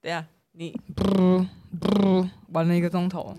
[0.00, 1.44] 等下你不
[1.78, 3.34] 不玩了一个钟头，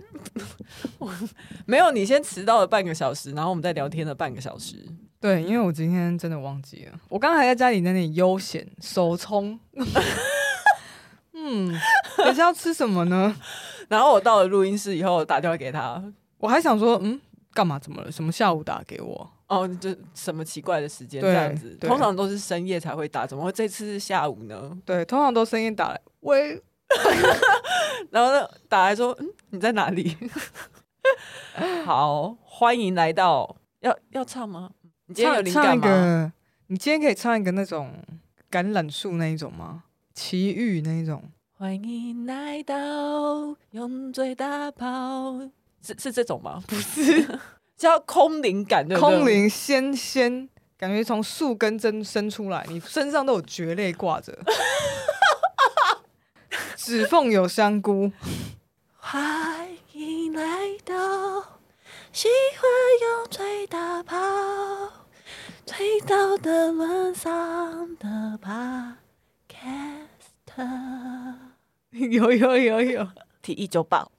[1.66, 4.76] 没有，你先迟到了半个小时，然后我们再聊天了半个小时。
[5.20, 9.60] 对，因为我今天真的忘记了，我刚才还在家里那里悠闲手冲。
[11.34, 11.76] 嗯，
[12.18, 13.36] 等下要吃什么呢？
[13.88, 16.04] 然后我到了录音室以后，打电话给他，
[16.38, 17.20] 我还想说，嗯，
[17.54, 17.78] 干嘛？
[17.78, 18.12] 怎么了？
[18.12, 19.32] 什么下午打给我？
[19.48, 24.78] 哦，就什么奇怪的时间这样子，通常都是深夜才会打，怎么会这次是下午呢？
[24.86, 26.00] 对，通常都深夜打来。
[26.22, 26.62] 喂，
[28.12, 30.18] 然后呢，打来说，嗯，你在哪里？
[31.86, 34.72] 好，欢迎来到，要要唱吗？
[35.08, 36.34] 你今天有灵感吗？
[36.68, 37.92] 你今天可以唱一个那种
[38.50, 39.84] 橄榄树那一种吗？
[40.14, 41.24] 奇遇那一种。
[41.58, 45.40] 欢迎来到用最大炮，
[45.82, 46.62] 是是这种吗？
[46.68, 47.40] 不是。
[47.76, 49.18] 叫空灵感，对不对？
[49.18, 54.38] 空灵仙仙，感觉从树根真生出来，你身上都有蕨类挂着，
[56.84, 58.12] 指缝有香菇。
[58.96, 60.42] 欢迎来
[60.84, 60.94] 到
[62.12, 62.68] 喜欢
[63.02, 64.18] 用最大炮
[65.64, 68.98] 最早的轮上的 Podcast，
[71.92, 73.08] 有有有有，
[73.44, 74.12] 提议周报。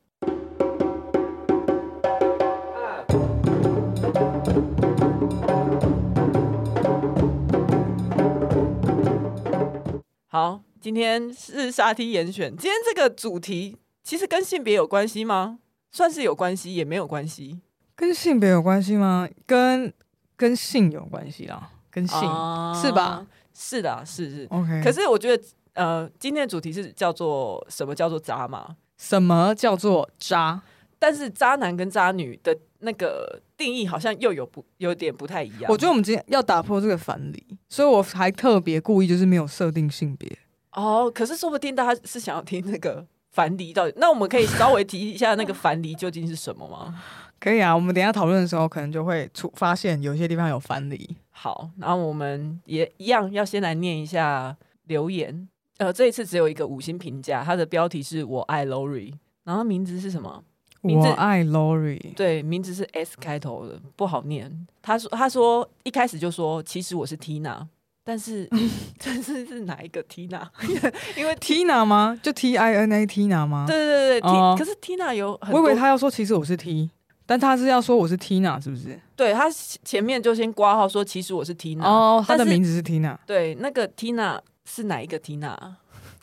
[10.29, 12.51] 好，今天是沙 T 严选。
[12.57, 15.61] 今天这个主题其实跟性别有关系吗？
[15.93, 17.61] 算是有关系，也没有关系。
[17.95, 19.29] 跟性别有关系吗？
[19.47, 19.95] 跟
[20.37, 23.25] 跟性有关系啦，跟性、啊、是吧？
[23.55, 24.49] 是的，是是。
[24.51, 24.83] OK。
[24.83, 28.77] 可是我觉得，呃，今天的主题是叫做什么叫做渣嘛？
[28.99, 30.61] 什么叫做渣？
[30.99, 35.71] 但是渣男跟渣女的那个定义好像又有不有点不太一样。
[35.71, 37.47] 我觉得我们今天要打破这个樊篱。
[37.69, 40.29] 所以我还特别故意就是没有设定性别
[40.73, 47.03] 哦，可是说不定大家是想要听那个樊篱到底，那我们可以稍微提一下那个樊篱究竟是什么吗？
[47.39, 51.17] 可以啊，我们等一下讨论的时候可能就会出发现有些地方有樊篱。
[51.31, 55.49] 好，然后我们也一样要先来念一下留言。
[55.79, 59.13] 呃，这一次只有一个五星评价，它的标题是我爱 Lori，
[59.43, 60.45] 然后名字是什么？
[60.83, 64.67] 我爱 Lori，对，名字是 S 开头的，不好念。
[64.81, 67.67] 他说：“他说一开始就说，其实我是 Tina，
[68.05, 68.49] 但是
[69.05, 70.43] 但是是哪一个 Tina？
[71.17, 72.19] 因为 Tina 吗？
[72.23, 73.65] 就 T I N A Tina 吗？
[73.69, 76.91] 对对对对、哦、可是 Tina 有很多，我以为他要说其实我是 T，
[77.27, 78.99] 但他是要说我是 Tina，是不是？
[79.17, 79.49] 对，他
[79.85, 83.17] 前面就先挂号说其实我是 Tina，哦，他的名字是 Tina。
[83.27, 85.57] 对，那个 Tina 是哪一个 Tina？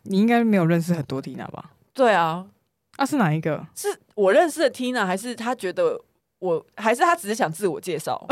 [0.04, 1.72] 你应该没有认识很多 Tina 吧？
[1.92, 2.46] 对啊。”
[2.96, 3.66] 他、啊、是哪一个？
[3.74, 5.98] 是我认识的 Tina，还是他觉得
[6.38, 8.26] 我，还是他只是想自我介绍？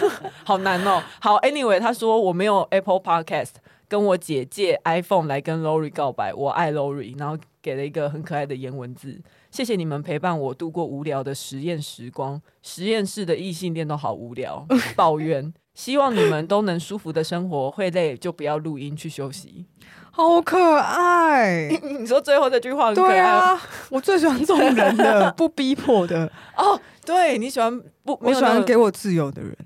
[0.44, 1.02] 好难哦。
[1.20, 3.52] 好，Anyway，他说我没有 Apple Podcast，
[3.88, 9.20] 跟我姐借 iPhone 来跟 Lori 告白，我爱 Lori，然后给了一个很可爱的颜文字。
[9.50, 14.66] 谢谢你们陪伴我度过无聊的实验时光，实验室的异性恋都好无聊，
[14.96, 15.52] 抱怨。
[15.74, 19.64] 希望你们都能舒服的生活，会累就不要录音去休息。
[20.10, 21.68] 好可爱！
[21.98, 23.08] 你说最后这句话很可爱。
[23.08, 26.30] 对啊，我最喜欢这种人的，不逼迫的。
[26.58, 28.18] 哦，对，你喜欢不？
[28.20, 29.56] 我喜欢给我自由的人，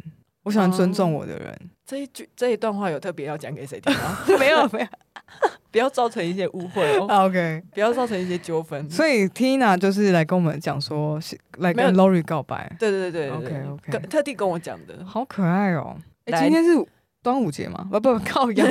[0.47, 1.53] 我喜欢尊重我的人。
[1.61, 4.17] 嗯、这一句这一段话有特别要讲给谁听吗？
[4.39, 4.87] 没有，没有，
[5.73, 7.27] 不要造成一些误会哦。
[7.27, 8.89] OK，不要造成一些纠纷。
[8.89, 11.19] 所以 Tina 就是来跟我们讲说，
[11.59, 12.71] 来跟 Lori 告白。
[12.79, 15.97] 对对对对，OK OK，特地跟我讲的，好可爱哦。
[16.27, 16.87] 欸、今天是。
[17.23, 17.89] 端午节吗？
[17.91, 18.69] 不不，靠 阳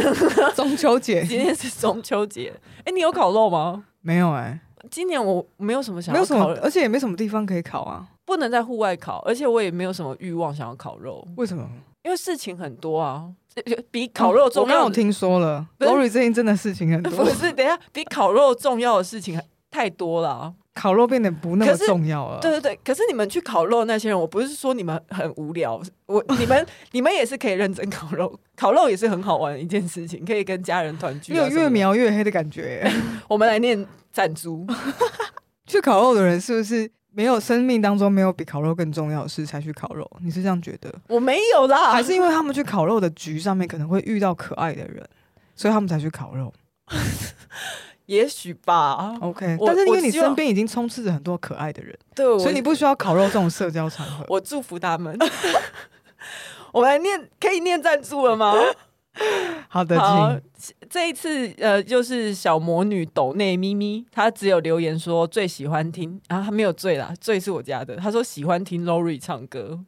[0.55, 1.21] 中秋节。
[1.25, 2.53] 今天是中秋节。
[2.77, 3.83] 哎、欸，你有烤肉吗？
[3.99, 4.59] 没有哎、欸。
[4.89, 8.05] 今年我没有什么想要烤，而且也没什么地方可以烤啊。
[8.25, 11.25] 不能在户外烤，而且我也没有什么欲望想要烤肉。
[11.37, 11.67] 为什么？
[12.03, 13.25] 因为事情很多啊，
[13.91, 14.63] 比烤肉重要。
[14.63, 17.11] 哦、我刚刚有听说了，Lori 最近真的事情很多。
[17.23, 20.53] 不是，等一下，比烤肉重要的事情太多了、啊。
[20.73, 22.39] 烤肉变得不那么重要了。
[22.41, 31.35] 对对对，可是你们去烤肉那些人，我不是说你们很无聊，我 你们你们也是可以认真烤肉，烤肉也是很好玩的一件事情，可以跟家人团聚、啊。
[31.47, 32.85] 你有越描越黑的感觉。
[33.29, 34.65] 我们来念赞助。
[35.67, 40.09] 去烤肉的人是不是没有生命当中没有比烤肉更重要的事才去烤肉？
[40.21, 40.93] 你是这样觉得？
[41.09, 45.05] 我没有啦，还是因为他们去烤肉的局上面可能会遇到可爱的人，
[45.53, 46.53] 所以他们才去烤肉。
[48.05, 54.23] 也许吧，OK，但是因为你身边已经充斥着很多可爱的人，对，所以你不需要烤肉这种社交场合。
[54.29, 55.17] 我祝福他们。
[56.71, 58.53] 我们来念，可以念赞助了吗？
[59.69, 60.35] 好的，好，
[60.89, 67.95] 这一次呃，就是小魔女斗内咪咪，她只有留言说最喜欢听啊，她没有醉啦，醉是我家的。
[67.97, 69.79] 她说喜欢听 Lori 唱歌，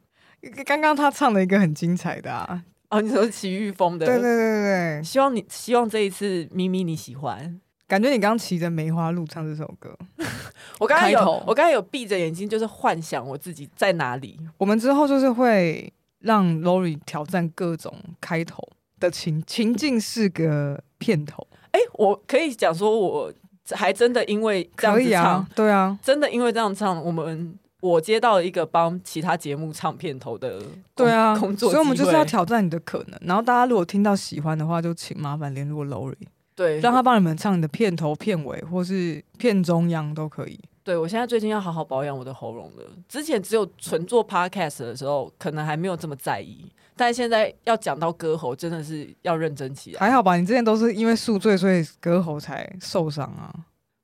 [0.66, 4.62] 刚刚她唱了一个很精彩的啊，哦，你说齐豫风的，对对对对
[4.98, 7.60] 对，希望你希望这一次咪咪你喜欢。
[7.86, 9.96] 感觉你刚骑着梅花鹿唱这首歌，
[10.78, 14.38] 我刚才有我刚才有闭着眼睛，就是幻想我自己在哪里。
[14.58, 18.62] 我们之后就是会让 Lori 挑战各种开头
[18.98, 21.46] 的情情境是个片头。
[21.72, 23.32] 哎、欸，我可以讲说，我
[23.72, 30.60] 还真的因为这样子唱，啊对啊，真的因为这样唱，我们我接到了一个帮其他节目唱片头的
[30.94, 33.20] 对啊工作，所以我们就是要挑战你的可能。
[33.22, 36.16] 然后大家如果听到喜欢的话，就请麻烦联络 Lori，
[36.54, 40.58] 对，让他帮你们唱你的片头、片尾或是片中央都可以。
[40.82, 42.84] 对，我现在最近要好好保养我的喉咙了。
[43.06, 46.64] 之前只有纯做 podcast 的时候，可能还没有这么在意，
[46.98, 50.00] 但现在要讲到歌喉，真的是要认真起来。
[50.00, 53.54] 还好吧，你之前都是因为宿醉，所以歌喉才受伤啊。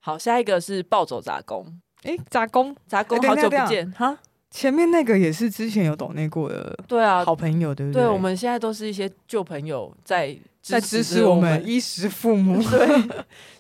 [0.01, 1.67] 好，下一个是暴走杂工。
[2.05, 4.17] 哎，杂工，杂工，好久不见哈。
[4.51, 8.03] 前面那个也是之前有抖内过的，对啊，好朋友对不对？
[8.03, 10.39] 对，我们现在都是一些旧朋友在。
[10.65, 12.89] 在支持我们衣食父母， 对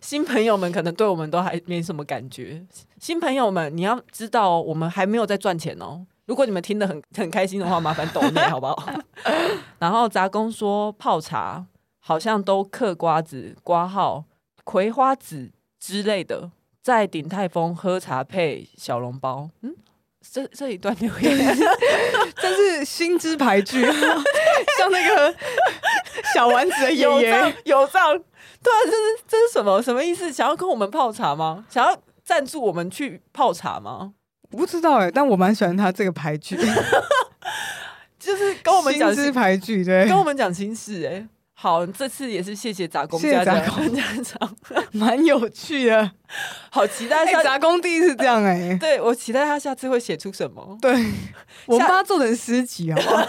[0.01, 2.65] 新朋友们可能对我们都还没什么感觉。
[2.99, 6.07] 新朋友们，你要知道，我们还没有在赚钱哦。
[6.27, 8.89] 如果你们听得很 很开心的话，麻烦抖内好不好？
[9.79, 11.67] 然后杂工说泡茶
[12.01, 14.25] 好像都嗑瓜子、瓜号、
[14.65, 16.51] 葵花籽之类的，
[16.83, 19.51] 在鼎泰丰喝茶配小笼包。
[19.63, 19.75] 嗯。
[20.33, 21.57] 这这一段留言，
[22.41, 23.83] 真是新之牌句，
[24.79, 25.35] 像那个
[26.33, 28.17] 小丸子的爷爷有账，
[28.63, 30.33] 对啊，这是这是什么什么意思？
[30.33, 31.67] 想要跟我们泡茶吗？
[31.69, 31.95] 想要
[32.25, 34.15] 赞助我们去泡茶吗？
[34.51, 36.57] 我不知道哎、欸，但我蛮喜欢他这个牌剧，
[38.19, 41.29] 就是跟我们讲新知牌句，对，跟我们讲心事哎、欸。
[41.57, 43.57] 好，这次也是谢谢杂工家长，
[43.95, 44.57] 家 长
[44.93, 46.11] 蛮有趣的，
[46.71, 47.43] 好期待下。
[47.43, 50.77] 杂工第一次这样哎、欸，对，我期待他下次会写出什么。
[50.83, 50.93] 对，
[51.67, 53.27] 我们帮他做成诗集好不好？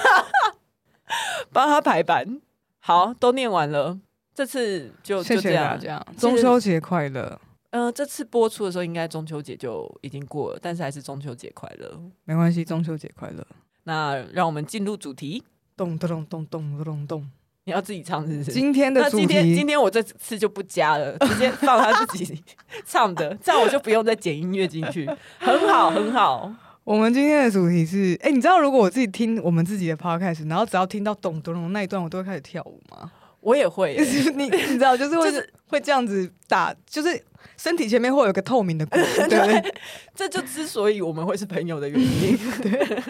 [1.54, 2.42] 帮他排版。
[2.80, 3.98] 好，都念完了，
[4.34, 5.78] 这次就就这样。
[5.80, 7.40] 这样，中秋节快乐。
[7.76, 12.02] 嗯、呃，这次播出的时候应该中秋节就已经过了，但是还是中秋节快乐。
[12.24, 13.46] 没关系，中秋节快乐。
[13.84, 15.44] 那让我们进入主题。
[15.76, 17.30] 咚咚咚咚咚咚咚。
[17.66, 18.54] 你要自己唱是不是？
[18.54, 22.42] 今天的主题，今天今天我这次就不加了，直接放他自己
[22.88, 25.06] 唱的，这样我就不用再剪音乐进去，
[25.40, 26.50] 很好很好。
[26.86, 33.12] 我们今天的主题是，哎、欸，你知道如果我自己听我们自己的 podcast，然后只要听到咚咚咚那一段，我都会开始跳舞吗？
[33.46, 37.24] 我也会、 欸，你你知道，就是会、就是、会这样子打，就是
[37.58, 38.98] 身体前面会有个透明的鼓，
[39.30, 39.76] 对，对，
[40.16, 42.38] 这就之所以我们会是朋友的原因。
[42.62, 43.04] 对，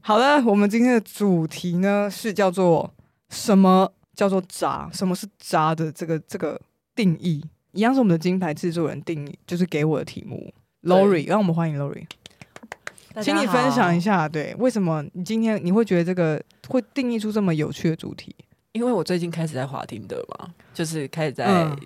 [0.00, 2.94] 好了，我们今天的主题呢是叫做
[3.28, 3.92] 什么？
[4.12, 6.60] 叫做渣，什么是渣的这个这个
[6.94, 7.42] 定义，
[7.72, 10.52] 一样是我们的金牌制作人定义，就是给我的题目
[10.82, 12.04] ，Lori，让我们欢迎 Lori，
[13.22, 18.34] 请你分享一下，对，为什么你今天你会觉得这个会定义出这么有趣的主题？
[18.72, 21.78] 因为我最近开始在滑 Tinder 嘛，就是开始在、嗯、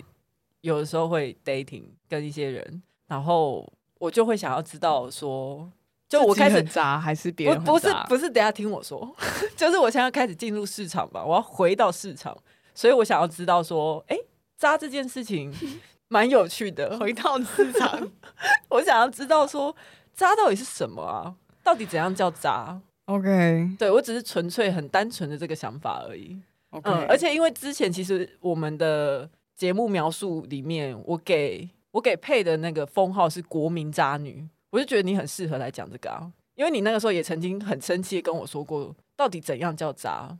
[0.60, 5.70] 有的时候会 dating 跟一些人，然后我就会想要知道说。
[6.06, 7.64] 就我开始渣还是别人？
[7.64, 9.16] 不是不是，等下听我说，
[9.56, 12.36] 就是我现在要开始进入市场吧，我要回到市场，
[12.72, 14.24] 所以我想要知道说，哎、欸，
[14.56, 15.52] 渣这件事情
[16.08, 16.96] 蛮有趣的。
[17.00, 18.10] 回到市场，
[18.68, 19.74] 我想要知道说，
[20.14, 21.34] 渣到底是什么啊？
[21.64, 26.38] 到底怎样叫渣？OK，对，我只是纯粹很单纯的这个想法而已。
[26.74, 34.46] OK，嗯，而且因为之前其实我们的节目描述里面，我给我给配的那个封号是国民渣女。
[34.70, 40.36] 我就觉得你很适合来讲这个啊，因为你那个时候也曾经很生气跟我说过，到底怎样叫渣？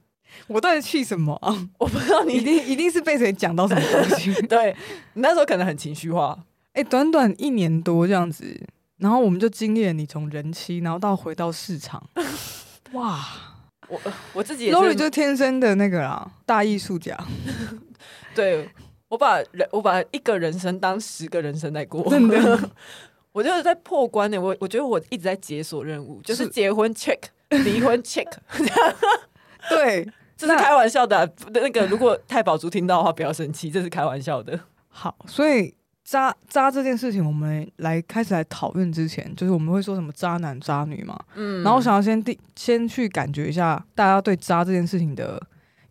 [0.48, 1.68] 我到底气什么啊？
[1.78, 4.32] 我不知道你，你一定一定是被谁讲到什么东西。
[4.48, 4.74] 对，
[5.12, 6.36] 你那时候可能很情绪化。
[6.72, 8.60] 哎、欸，短短一年多这样子，
[8.96, 12.04] 然后我们就经历了你从人妻，然后到回到市场。
[12.94, 13.24] 哇，
[13.88, 14.00] 我
[14.32, 17.18] 我自己，Lori 就天生的那个啦，大艺术家。
[18.34, 18.68] 对，
[19.08, 22.08] 我把人，我把一个人生当十个人生在过。
[22.10, 22.70] 真的。
[23.32, 28.28] 我就是在破关呢，我我觉得我一直在解锁任务，就是结婚 check，离婚 check，
[29.68, 31.28] 对，这是开玩笑的、啊。
[31.52, 34.60] 那个如果太宝珠听到的话，不要生气，这是开玩笑的。
[34.88, 45.40] 好，所以渣渣这件事情，我们来开始来讨论之前，就是我们会说什么渣男渣女嘛，嗯，然后我想要先定先去感觉一下大家对渣这件事情的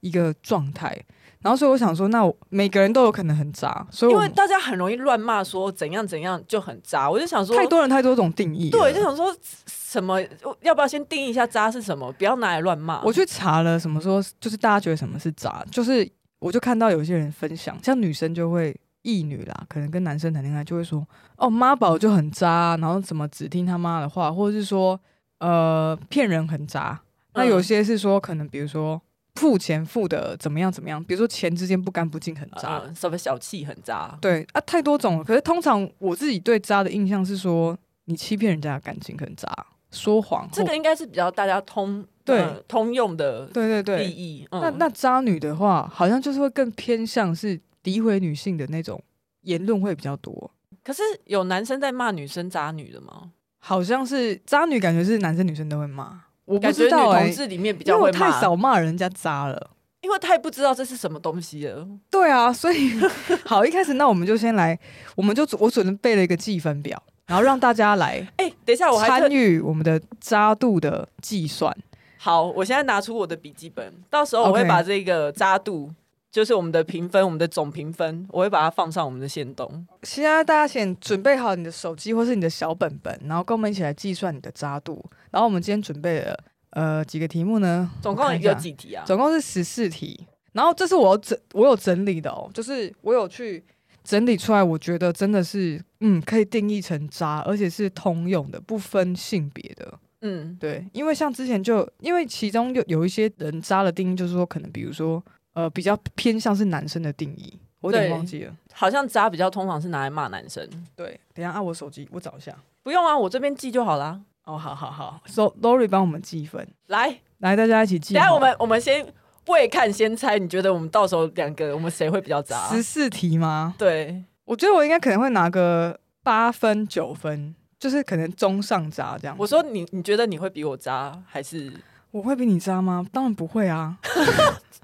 [0.01, 0.95] 一个状态。
[1.41, 7.11] 然后，所以我想说，那我每个人都有可能很渣，所以因为大家很容易乱骂说怎样怎样就很渣。
[7.11, 9.35] 我就想说，太多人太多种定义，对，就想说
[9.67, 10.21] 什么
[10.61, 12.09] 要不要先定义一下渣是什么？
[12.13, 13.03] 不要拿来乱骂。
[13.03, 18.73] 我去查了什么说，就是大家觉得什么是渣，就是我就看到有些人分享，像女生就会
[19.03, 21.07] 异女啦，可能跟男生谈恋爱就会说
[21.37, 24.99] 哦妈宝就很渣，然后怎么只听他妈的话，或者是说
[25.39, 26.99] 呃骗人很渣。
[27.35, 29.01] 那有些是说可能比如说。
[29.35, 35.23] 付钱付的怎么样怎么样，比如说钱之间不干不净很渣，嗯、什么小气很渣，对啊，太多种了。
[35.23, 39.49] 可是通常我自己对渣的印象是说，你欺骗人家的感情很渣，
[39.89, 44.47] 说谎，这个应该是比较大家通对、嗯、通用的，对对对意义。
[44.51, 49.01] 那那渣女的话，好像就是会更偏向是诋毁女性的那种
[49.41, 50.51] 言论会比较多。
[50.83, 53.31] 可是有男生在骂女生渣女的吗？
[53.59, 56.21] 好像是渣女，感觉是男生女生都会骂。
[56.45, 59.71] 我不知道、欸、女同志里面比较会骂，太少骂人家渣了，
[60.01, 61.87] 因为太不知道这是什么东西了。
[62.09, 62.91] 对啊，所以
[63.45, 64.77] 好，一开始那我们就先来，
[65.15, 68.15] 我们就我准备了一个计分表，然后让大家来。
[68.35, 71.73] 哎、欸，等一下，我还参与我们的渣度的计算。
[72.17, 75.89] 好，我现在拿出我的笔记本，到时候我会把这个渣度。
[76.33, 79.85] 就是我们的评分，我们的总评分，我会把它放上我们的线动。
[80.01, 84.99] 现在大家先准备好你的手机或是你的小本本，然后跟我们一起来计算你的渣度。
[85.29, 86.35] 然后我们今天准备了
[86.71, 87.87] 呃几个题目呢？
[88.01, 89.05] 总共有几题啊？
[89.05, 90.25] 总共是十四题。
[90.53, 93.63] 然后这是我整我有整理的哦，就是我有去
[94.03, 99.99] 整理出来，我觉得真的是嗯可以定义成渣，而且是通用的，不分性别的。
[100.21, 105.23] 嗯，对，因为像之前就因为其中有有一些人渣的定义，就是说可能比如说。
[105.53, 108.53] 呃，比较偏向是男生的定义，我有点忘记了。
[108.73, 110.67] 好像渣比较通常是拿来骂男生。
[110.95, 112.55] 对，等一下按我手机，我找一下。
[112.81, 114.19] 不用啊，我这边记就好啦。
[114.45, 118.13] 哦，好好好，So Lori 帮我们计分，来来，大家一起记。
[118.13, 119.05] 等下我们我们先
[119.47, 122.67] 未看先猜，你觉得我们到时候两个我们谁会比较渣？
[122.67, 123.75] 十四题吗？
[123.77, 129.35] 对，我觉得我应该可能会拿个八分九分，就是可能中上渣这样。
[129.39, 131.71] 我说你你觉得你会比我渣，还是
[132.11, 133.05] 我会比你渣吗？
[133.13, 133.97] 当然不会啊。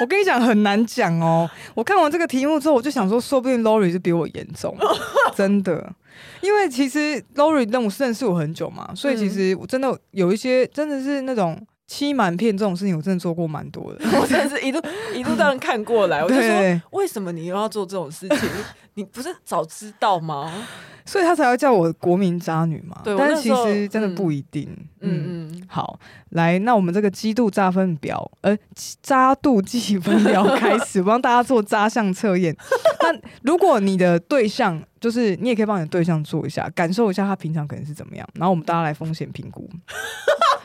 [0.00, 1.48] 我跟你讲很难讲哦。
[1.74, 4.76] 我看完这个题目之后，我就想说，说不定 Lori 是比我严重，
[5.36, 5.92] 真的。
[6.42, 13.98] 因为其实 Lori 认我认识我很久嘛，所以其实我真的有一些真的是那种欺瞒骗这种事情，我真的做过蛮多的。
[14.20, 14.80] 我真的是一路
[15.14, 18.48] 一路这样看过来，我就说，为什么你又要做这种事情？
[18.94, 20.52] 你不是早知道吗？
[21.10, 23.00] 所以他才会叫我国民渣女嘛。
[23.02, 24.68] 对，但是其实真的不一定。
[25.00, 25.98] 嗯嗯，嗯，好，
[26.28, 28.56] 来，那我们这个基度渣分表，呃，
[29.02, 32.56] 渣度计分表开始，帮大家做渣项测验。
[33.02, 39.68] 那如果你的对象，就是你也可以帮你的对象做一下，感受一下他平常可能是怎么样，然后我们大家来风险评估。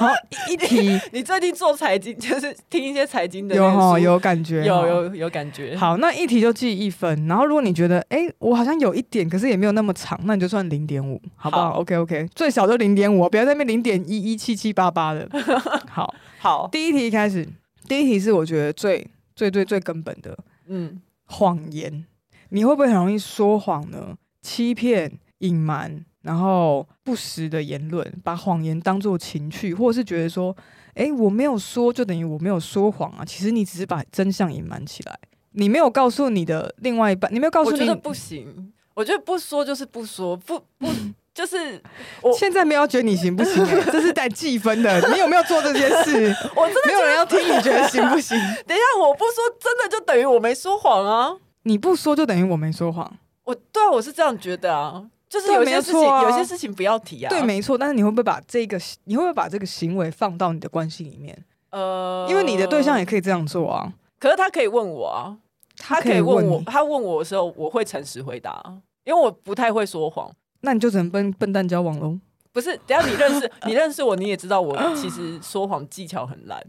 [0.00, 0.06] 好，
[0.48, 5.76] 一题， 你最近做财经，就是听一些财经的，有哈，有感觉，有有有感觉。
[5.76, 7.26] 好，那一题就记一分。
[7.26, 15.28] 然后如果你觉得，哎、欸，我好像有一点，可是也没有那么长，那你就算零点五，好不好，好？OK OK，最小就零点五，不要在那边零点一一七七八八的。
[15.92, 17.46] 好好，第一题开始，
[17.86, 20.34] 第一题是我觉得最最最最根本的，
[20.66, 22.06] 嗯，谎言，
[22.48, 24.16] 你会不会很容易说谎呢？
[24.40, 26.06] 欺骗、隐瞒。
[26.22, 30.54] 然后不实的言论，把谎言当作情趣，或者是觉得说，
[30.94, 33.24] 哎，我没有说就等于我没有说谎啊。
[33.24, 35.18] 其实你只是把真相隐瞒起来，
[35.52, 38.72] 你没有告诉你的另外一半，你没有告诉你，我觉得不行。
[38.94, 40.86] 我觉得不说就是不说，不不
[41.32, 41.80] 就是
[42.20, 43.64] 我现在没有觉得你行不行？
[43.90, 46.34] 这是带计分的，你有没有做这件事？
[46.54, 48.36] 我真的没有人要听，你觉得行不行？
[48.66, 51.34] 等一下，我不说真的就等于我没说谎啊？
[51.62, 53.16] 你不说就等于我没说谎？
[53.44, 55.04] 我对啊，我是这样觉得啊。
[55.30, 57.30] 就是有些事情，啊、有些事情不要提啊。
[57.30, 57.78] 对，没错。
[57.78, 61.44] 但是你会不会把这个，你会不会把这个行为放到你的关系里面？
[61.70, 63.94] 呃，因为你的对象也可以这样做啊。
[64.18, 65.38] 可是他可以问我啊，
[65.78, 68.60] 他可以问我，他问我的时候，我会诚实回答，
[69.04, 70.28] 因为我不太会说谎。
[70.62, 72.18] 那你就只能跟笨蛋交往喽？
[72.52, 76.60] 不是，等下你认识 你认识我，你也知道我其实说谎技巧很烂。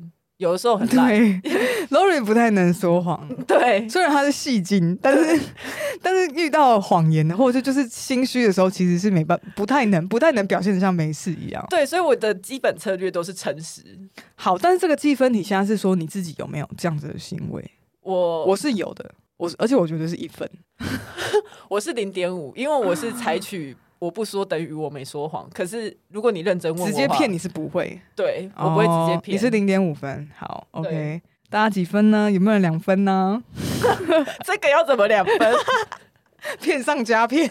[0.41, 1.13] 有的时候很烂
[1.91, 3.29] ，Lori 不太能说谎。
[3.45, 5.39] 对，虽然他是戏精，但是
[6.01, 11.63] 但是遇到谎言或者就是心虚的时候，其实是没办不太能不太能表现的像没事一样。
[11.69, 13.83] 对，所以我的基本策略都是诚实。
[14.33, 17.63] 好，但是这个计分你现在是说你自己有没有这样子的行为？
[18.01, 20.49] 我我是有的，我而且我觉得是一分，
[21.69, 23.77] 我是零点五，因为我是采取。
[24.01, 29.35] 我不说等于我没说谎，可是如果你认真问我，直接骗你是不会，对，我不会直接骗。
[29.35, 32.31] 你是零点五分，好，OK，大家几分呢？
[32.31, 33.43] 有没有人两分呢？
[34.43, 35.37] 这个要怎么两分？
[36.59, 37.47] 骗上加骗，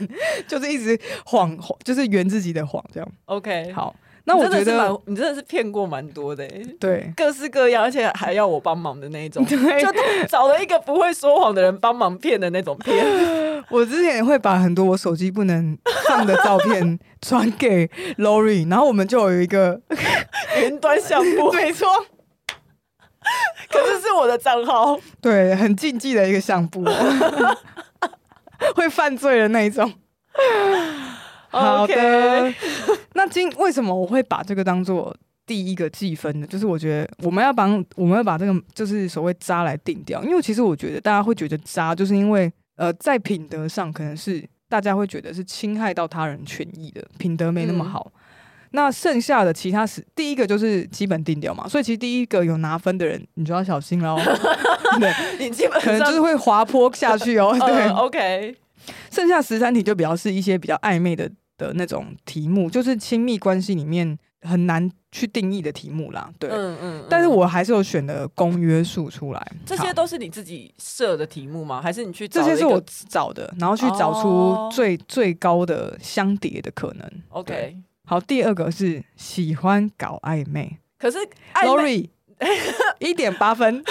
[0.49, 3.09] 就是一直谎，就是圆自己的谎，这样。
[3.26, 3.95] OK，好。
[4.25, 6.47] 那我觉得你真的是骗过蛮多的，
[6.78, 9.88] 对，各式各样，而且还要我帮忙的那种，对，就
[10.28, 13.02] 找了一个不会说谎的人帮忙骗的那种骗。
[13.71, 15.76] 我之前也会把很多我手机不能
[16.09, 17.87] 放的照片传给
[18.19, 19.81] Lori，然后我们就有一个
[20.62, 21.87] 云端相簿， 没错，
[23.71, 26.85] 可是是我的账号，对，很禁忌的一个相簿，
[28.75, 29.93] 会犯罪的那一种。
[31.50, 32.55] 好的。
[33.14, 35.14] 那今为什么我会把这个当做
[35.45, 42.50] 第一个计分呢，就是我觉得我们要帮我们要把这个就是所谓渣来定掉，因为其实我觉得大家会觉得渣，就是因为
[42.81, 48.11] 呃在品德上可能是大家会觉得是侵害到他人权益的，品德没那么好。
[48.15, 48.21] 嗯、
[48.71, 54.19] 那剩下的其他是第一个就是基本定掉嘛，所以其实第一个有拿分的人，你就要小心喽。
[54.99, 57.55] 对， 你基本可能就是会滑坡下去哦。
[57.61, 58.57] 对、呃、，OK。
[59.11, 66.31] 剩下十三题就比较是一些比较暧昧的的那种题目，就是亲密关系里面很难去定义的题目啦。
[66.39, 67.01] 对，嗯嗯。
[67.01, 69.53] 嗯，但是我还是有选的公约数出来。
[69.67, 71.81] 这些都是你自己设的题目吗？
[71.83, 72.41] 还是你去找？
[72.41, 77.11] 这些是我找的，然后去找出最、哦、最高的相叠的可能。
[77.31, 77.77] OK。
[78.07, 81.19] 好，第二个是喜欢搞暧昧，可是
[81.55, 82.09] Lori
[82.99, 83.85] 一点八分。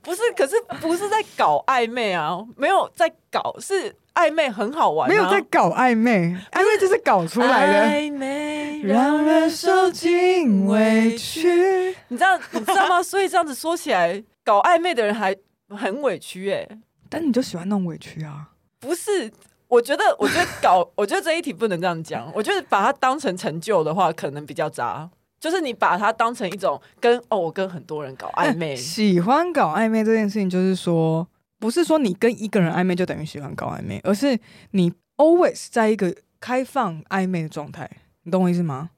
[0.00, 7.86] 不是，可是不是在搞暧昧啊，没有在搞，是暧昧很好玩，啊，没有在搞暧昧，暧昧就是搞出来的。
[7.86, 13.00] 暧昧让人受尽委屈，你知道你知道吗？
[13.04, 15.34] 所以这样子说起来，搞暧昧的人还
[15.70, 18.48] 很委屈哎，欸，但你就喜欢那种委屈啊？
[18.80, 19.30] 不是，
[19.68, 25.08] 我觉得，我觉得搞，我觉得这一题不能这样讲，我觉得把它当成成就的话，可能比较渣。
[25.40, 31.24] 就是你把它当成一种跟哦，我跟很多人搞暧昧， 喜欢搞暧昧这件事情，就是说，
[31.58, 34.38] 不是说你跟一个人暧昧就等于喜欢搞暧昧，而是
[34.70, 37.90] 你 always 在一个开放暧昧的状态，
[38.22, 38.90] 你懂我意思吗？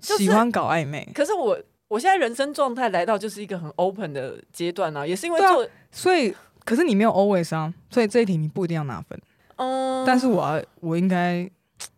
[0.00, 1.58] 就是、喜欢搞暧昧，可是我
[1.88, 9.20] 我现在人生状态来到就是一个很 open 的阶段啊，也是因为做、啊，所以可是你没有 always 啊，所以这一题你不一定要拿分，
[9.56, 11.48] 嗯，但是我我应该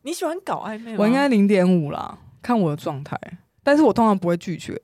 [0.03, 0.97] 你喜欢搞暧昧吗？
[0.99, 3.19] 我应该零点五啦，看我的状态。
[3.63, 4.81] 但是我通常不会拒绝，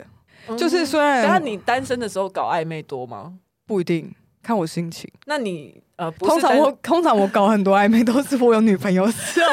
[0.46, 3.38] 嗯、就是虽然，那你单身的时候搞暧昧多吗？
[3.64, 5.10] 不一定，看我心情。
[5.26, 9.48] 那你呃，通常我通常我搞很多暧昧都是我有女朋友时候，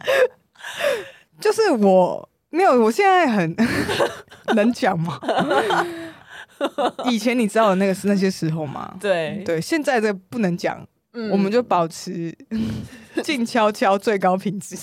[1.40, 3.56] 就是我没有，我现在很
[4.54, 5.20] 能讲吗？
[7.06, 8.94] 以前你知道的那个是那些时候吗？
[9.00, 10.86] 对对，现在这不能讲。
[11.12, 12.32] 嗯、我们就保持
[13.24, 14.76] 静悄悄最高品质。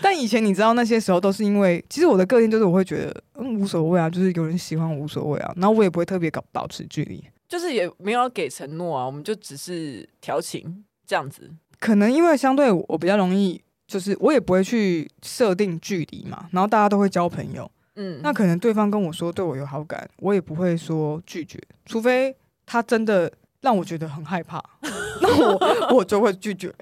[0.00, 11.50] 但以前你知道那些时候都是因为，其实我的个性就是我会觉得嗯无所谓啊，就是有人喜欢我无所谓啊，然后我也不会特别搞保持距离，就是也没有给承诺啊，我们就只是调情这样子。
[11.78, 23.32] 可能因为相对我比较容易，就是我也不会去设定距离嘛，然后大家都会交朋友，嗯，那可能对方跟我说对我有好感，我也不会说拒绝，除非他真的。
[23.62, 24.62] 让我觉得很害怕，
[25.20, 26.72] 那我我就会拒绝。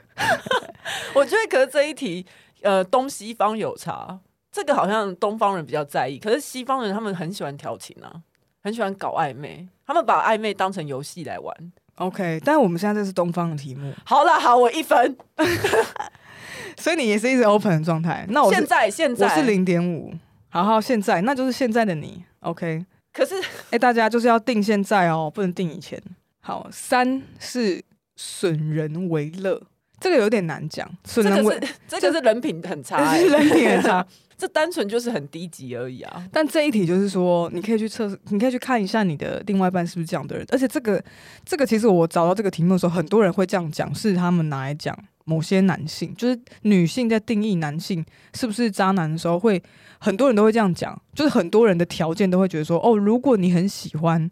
[1.14, 2.26] 我觉得，可是这一题，
[2.60, 4.20] 呃，东西方有差，
[4.52, 8.12] 这个好像东方人比较在意，可是西方人他们很喜欢调情啊，
[8.60, 11.54] 很喜欢搞暧昧，他们把暧昧当成游戏来玩。
[11.96, 13.92] OK，但我们现在这是东方的题目。
[14.04, 15.16] 好了，好，我一分。
[16.76, 18.26] 所以你也是一直 open 的状态。
[18.30, 20.12] 那我现在现在我是零点五。
[20.48, 22.24] 好好，现在那就是现在的你。
[22.40, 26.00] OK，可是哎、欸，大家就是要定现在哦，不能定以前。
[26.40, 27.82] 好，三是
[28.16, 29.62] 损人为乐，
[30.00, 30.88] 这个有点难讲。
[31.04, 34.04] 损人为这个是人品很差， 人品很差，
[34.36, 36.24] 这单纯就是很低级而已啊。
[36.32, 40.46] 但这一题就是说，你可以去测试，你可以去看一下你的另外一半是不是这样的人。
[40.50, 41.02] 而且这个
[41.44, 49.62] 这个其实我找到这个题目的时候，很多人会这样讲，是他们拿来讲某些男性，就是女性在定义男性是不是渣男的时候，会
[49.98, 54.28] 很多人都会这样讲，就是很多人的条件都会觉得说，哦，如果你很喜欢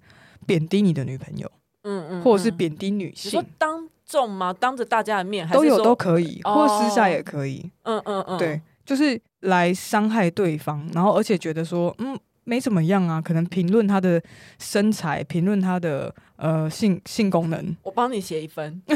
[0.47, 1.51] 贬低你的女朋友。
[1.85, 4.53] 嗯嗯，或者是贬低女性，说当众吗？
[4.53, 7.69] 当着大家的面，都有都可以，或者私下也可以。
[7.83, 14.23] 嗯嗯嗯，对，就是来伤害对方，然后而且觉得说，嗯，没怎么样啊，可能评论他的
[14.59, 17.77] 身材，评论他的呃性性功能。
[17.83, 18.83] 我帮你写一分。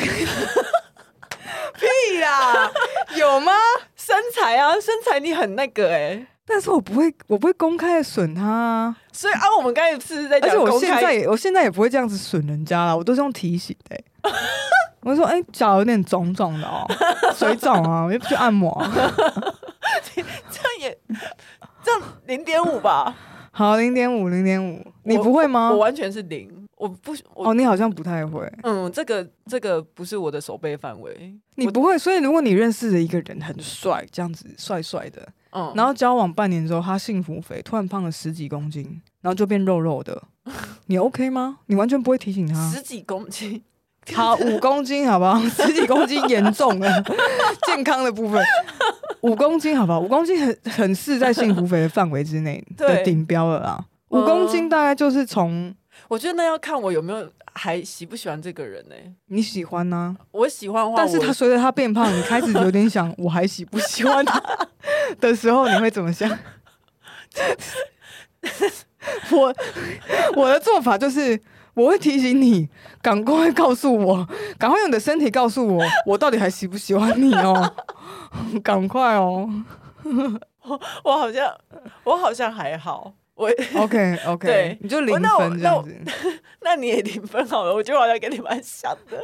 [1.76, 2.70] 屁啦，
[3.18, 3.52] 有吗？
[3.94, 6.26] 身材啊，身材你很那个哎、欸。
[6.48, 8.96] 但是我不会，我不会公开的损他啊。
[9.12, 14.04] 所以啊，我们刚才是在讲，而且我现在也，我现在也不会这样子损人家了，我都是用提醒的、欸。
[15.02, 16.86] 我就说，哎、欸，脚有点肿肿的哦，
[17.36, 18.90] 水肿啊，我又不去按摩、啊。
[20.14, 20.98] 这样也
[21.82, 23.14] 这样零点五吧。
[23.52, 25.70] 好，零点五，零点五，你不会吗？
[25.70, 28.46] 我完全是零，我不我哦，你好像不太会。
[28.64, 31.34] 嗯，这个这个不是我的手背范围。
[31.54, 40.22] 你不会，所以如果你认识的一个人很帅，这样子帅帅的，嗯，然后交往半年之后，他幸福肥，突然胖了十几公斤，然后就变肉肉的，
[40.88, 41.60] 你 OK 吗？
[41.64, 42.70] 你完全不会提醒他？
[42.70, 43.62] 十几公斤，
[44.14, 45.40] 好，五公斤，好不好？
[45.48, 47.02] 十几公斤严重了，
[47.66, 48.44] 健康的部分。
[49.22, 50.00] 五公斤，好不好？
[50.00, 53.84] 五公斤很 很是在幸福肥的范围之内 的顶标了啦。
[54.08, 55.74] 五公斤大概就是从，
[56.08, 59.12] 我觉得那要看我有没有还喜不喜欢这个人呢、欸？
[59.26, 60.16] 你喜欢呢、啊？
[60.30, 64.40] 我喜欢的话，但是他随着他变胖，你开始有点想我还喜不喜欢他
[65.20, 66.30] 的时候，你会怎么想？
[69.32, 69.54] 我
[70.36, 71.40] 我的做法就是，
[71.76, 72.68] 我会提醒你，
[73.02, 74.26] 赶快告诉我，
[74.58, 77.74] 赶快用你的身体告诉我，我到底还喜不喜欢你哦，
[78.64, 79.46] 赶快哦。
[80.62, 81.54] 我 我好像
[82.02, 85.22] 我好像还好，我 OK OK，对你就零分
[85.58, 85.94] 这样子
[86.62, 89.22] 那，你也零分好了，我觉得好像跟你蛮像的。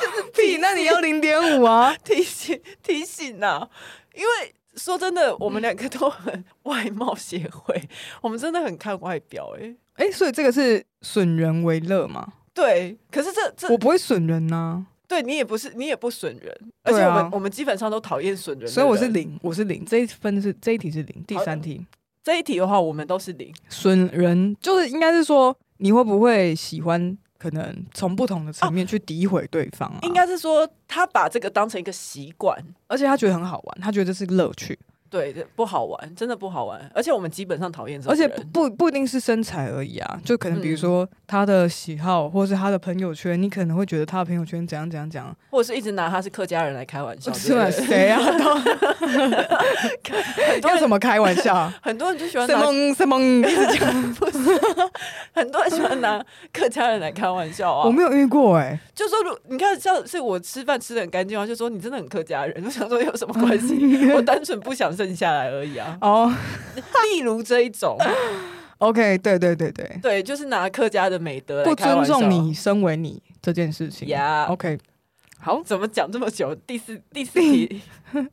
[0.00, 1.94] 就是屁，那你要零点五啊？
[2.04, 3.68] 提醒提醒呐、啊，
[4.14, 7.88] 因为说真的，我们两个都很外貌协会，
[8.22, 12.34] 我们真的很看外表、欸，哎哎，所以这个是损人为乐吗？
[12.54, 14.86] 对，可是这这我不会损人呐、啊。
[15.08, 19.84] 对你也不是，你也不损人，而且我们、啊、我们基本上都讨厌损人，人，所以我是零，我是零。
[19.84, 21.84] 这一分是这一题是零，第三题
[22.22, 23.50] 这一题的话，我们都是零。
[23.70, 27.16] 损人就是应该是说，你会不会喜欢？
[27.38, 29.98] 可能从不同的层面去诋毁对方、啊。
[30.02, 34.78] 哦，应该是说他把这个当成一个习惯，而且他觉得很好玩，他觉得这是乐趣。
[35.10, 36.78] 对，不好玩，真的不好玩。
[36.94, 47.32] 而且我们基本上讨厌这种，而且不不不一定是身材而已啊，就可能比如说他的喜好，嗯、或者是他的朋友圈，你可能会觉得他的朋友圈怎样怎样怎样，或者是一直拿他是客家人来开玩笑。
[47.32, 48.20] 是啊，谁啊？
[50.60, 51.72] 都要怎么开玩笑？
[51.80, 52.60] 很多人就喜欢拿
[52.94, 54.14] 什么一直讲？
[55.32, 57.86] 很多人喜欢拿客家人来开玩笑啊。
[57.86, 62.62] 我没有遇过哎、欸，就说如你看，像是我吃饭吃的很干净啊，就说你真的很客家人。
[62.62, 64.10] 我想说有什么关系？
[64.12, 64.97] 我单纯不想。
[64.98, 65.96] 剩下来而已啊！
[66.00, 66.32] 哦、oh.
[67.14, 67.96] 例如这一种
[68.78, 74.46] ，OK，对对对对对，就是拿客家的美德不尊重你身为你这件事情呀。
[74.46, 74.76] OK，
[75.38, 76.52] 好，怎么讲这么久？
[76.66, 77.80] 第四第四题，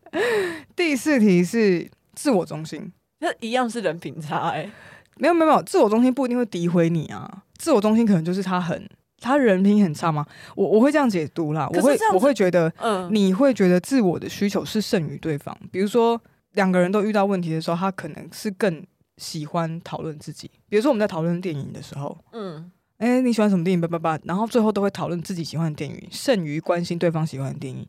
[0.75, 4.71] 第四题是自我中心，那一样是人品差哎、欸。
[5.17, 7.43] 没有没有没有，自我中心不一定会诋毁你啊。
[7.57, 8.89] 自我中心可能就是他很
[9.21, 10.25] 他人品很差吗？
[10.55, 11.69] 我我会这样解读啦。
[11.71, 16.19] 我会我会觉得，嗯，你会觉得自我的需求是胜于对方，比如说。
[16.55, 18.85] 两个人都遇到问题的时候，他可能是更
[19.17, 20.49] 喜欢讨论自己。
[20.67, 23.79] 比如说，我们在讨论电影的时候，嗯，哎、欸，你喜欢什么电影？
[23.79, 27.87] 叭叭叭，然后最后都会讨论自己喜欢的电影，胜于关心对方喜欢的电影。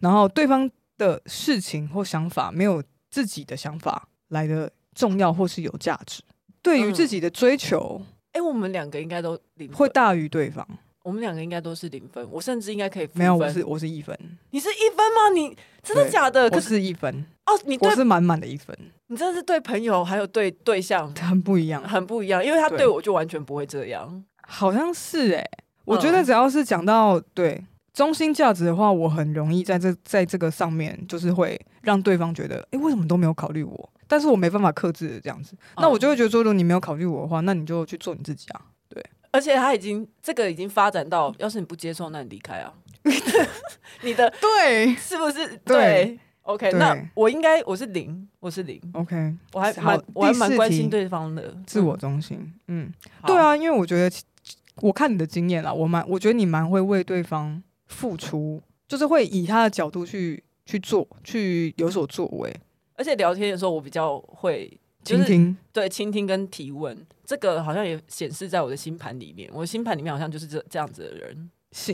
[0.00, 6.22] 然后对方的事情或想法没有自己的想法来的重要或是有价值。
[6.62, 8.00] 对于自己的追求，
[8.32, 10.66] 哎、嗯欸，我们两个应该都零会大于对方。
[11.02, 13.18] 我们两个应该都是零分，我甚至应该可以分。
[13.18, 14.18] 没有，我是我是一分。
[14.50, 15.28] 你是一分吗？
[15.34, 16.48] 你真的假的？
[16.48, 17.26] 我是一分。
[17.46, 18.76] 哦，你我是满满的一分。
[19.08, 22.44] 你真的是对朋友还有对对象 很不一样，很不一样。
[22.44, 24.24] 因为他对我就完全不会这样。
[24.46, 25.50] 好像是哎、欸，
[25.84, 33.90] 我觉得只要是讲到对中心价值的话，我很容易在这在这个上面，就是会让对方觉得，哎、欸，为什么都没有考虑我？
[34.06, 38.60] 但是我没办法克制这样子，那我就会觉得说，如果你没有考虑我的话，那你就去做你自己啊。
[38.88, 39.02] 对。
[39.30, 42.72] 而且他已经这个已经发展到，要是你不接受，那你离开啊！
[44.02, 45.56] 你的对是不是？
[45.64, 46.80] 对，OK，对。
[46.80, 52.92] 那我应该我是零，我是零，OK，我还蛮我还蛮关心对方的，自我中心，嗯，嗯
[53.26, 54.16] 对啊，因为我觉得
[54.76, 62.54] 我看你的经验啦，我蛮我觉得你蛮会为对方付出，就是会以他的角度去去做，去有所作为，
[62.94, 64.78] 而且聊天的时候我比较会。
[65.04, 69.50] 倾、就是、听，对，倾听跟提问，这个好像也显示在我的星盘里面。
[69.52, 71.50] 我的星盘里面好像就是这这样子的人，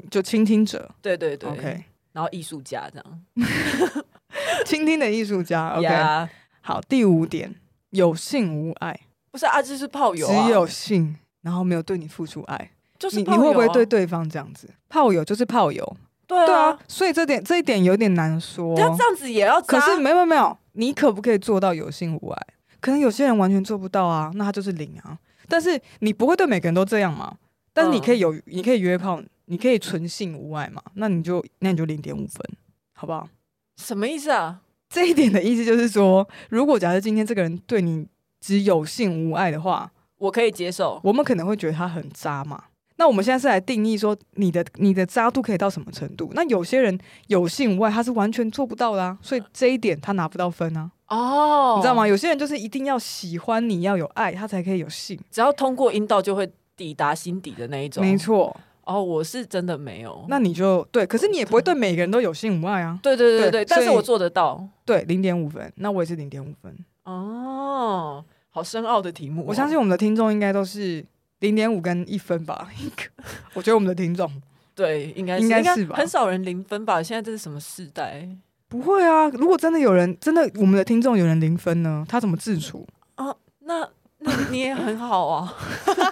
[0.09, 1.85] 就倾听者，对对对，OK。
[2.13, 3.25] 然后艺术家这样，
[4.67, 5.87] 倾听的艺术家， OK。
[5.87, 6.29] Yeah.
[6.63, 7.55] 好，第五点，
[7.91, 14.69] 有性无爱，不是啊，就是炮友、啊，只有性，然后没有对你付出爱，就是、啊、你，你会不会对对方这样子？
[14.89, 18.77] 炮友就是炮友，对啊，所以这点这一点有点难说。
[18.77, 22.47] 他这样子也要，可是没有没有，你可不可以做到有性无爱？
[22.79, 25.19] 可能有些人完全做不到啊，那他就是零啊。
[25.49, 27.35] 但是你不会对每个人都这样嘛？
[27.73, 30.83] 但是你可以有，你可以约炮，你可以纯性无爱嘛？
[30.95, 32.41] 那你就那你就零点五分，
[32.93, 33.27] 好不好？
[33.81, 34.61] 什么意思啊？
[34.89, 38.07] 这一点的意思就是说，如果假设今天这个人对你
[38.41, 41.01] 只有性无爱的话，我可以接受。
[41.03, 42.65] 我们可能会觉得他很渣嘛？
[42.97, 46.31] 那我们现在是来定义说，你的你的渣度可以到什么程度？
[46.35, 50.91] 那有些人有性无爱，他是完全做不到的啊，所以这一点他拿不到分啊。
[51.09, 52.07] 哦，你知道吗？
[52.07, 55.19] 有些人就是一定要喜欢你，要有爱，他才可以有性。
[55.31, 58.05] 只要通过阴道就会抵达心底的那一种。
[58.05, 58.55] 没错。
[58.91, 60.25] 哦，我是真的没有。
[60.29, 62.99] 那你就对，可是你也不会对每个人都有性无爱啊。
[63.01, 64.67] 对对对对，对，但是我做得到。
[64.85, 65.73] 对，零点五分。
[65.77, 66.77] 那我也是零点五分。
[67.05, 69.45] 哦，好深奥的题目哦。
[69.47, 71.05] 我相信我们的听众应该都是
[71.39, 72.69] 零点五跟一分吧。
[73.55, 74.29] 我觉得我们的听众
[74.75, 75.95] 对，应该应该是吧。
[75.97, 77.01] 很少人零分吧？
[77.01, 78.29] 现在这是什么时代？
[78.69, 79.29] 不会啊！
[79.29, 82.05] 如果真的有人真的我们的听众有人零分呢？
[82.09, 83.35] 他怎么自处啊？
[83.61, 85.55] 那那你也很好啊。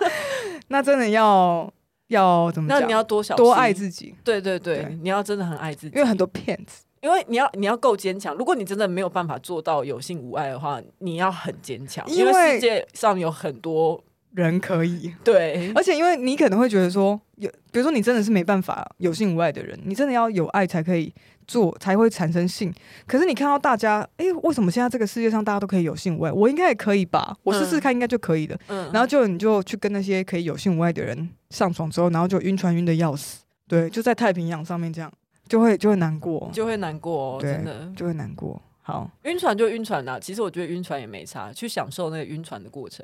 [0.68, 1.72] 那真的要
[2.08, 2.80] 要怎么讲？
[2.80, 4.14] 那你要多小多爱自己。
[4.22, 8.34] 对对对，对，你要真的很爱自己，因为很多骗子因为你要你要够坚强。
[8.34, 14.02] 如果你真的没有办法做到有性无爱的话，你要很坚强，因为世界上有很多
[14.34, 15.14] 人可以。
[15.22, 21.14] 对，而且因为你可能会觉得说，有比如说你真的是没办法有性无爱的人，你真的要有爱才可以
[21.48, 22.72] 做，才会产生性。
[23.06, 26.30] 可是你看到大家，哎、欸，为什么现在这个世界上大家都可以有性无爱？
[26.30, 27.36] 我应该也可以吧？
[27.42, 28.56] 我试试看，应该就可以的。
[28.68, 33.42] 嗯，然后就你就去跟那些可以有性无爱的人上床之后，然后就晕船晕的要死。
[33.66, 35.12] 对，就在太平洋上面这样。
[35.48, 38.60] 就会就会难过，就会难过，哦，真的就会难过。
[38.82, 40.20] 好，晕船就晕船啦。
[40.20, 43.02] 其实我觉得晕船也没差，去享受那个晕船的过程。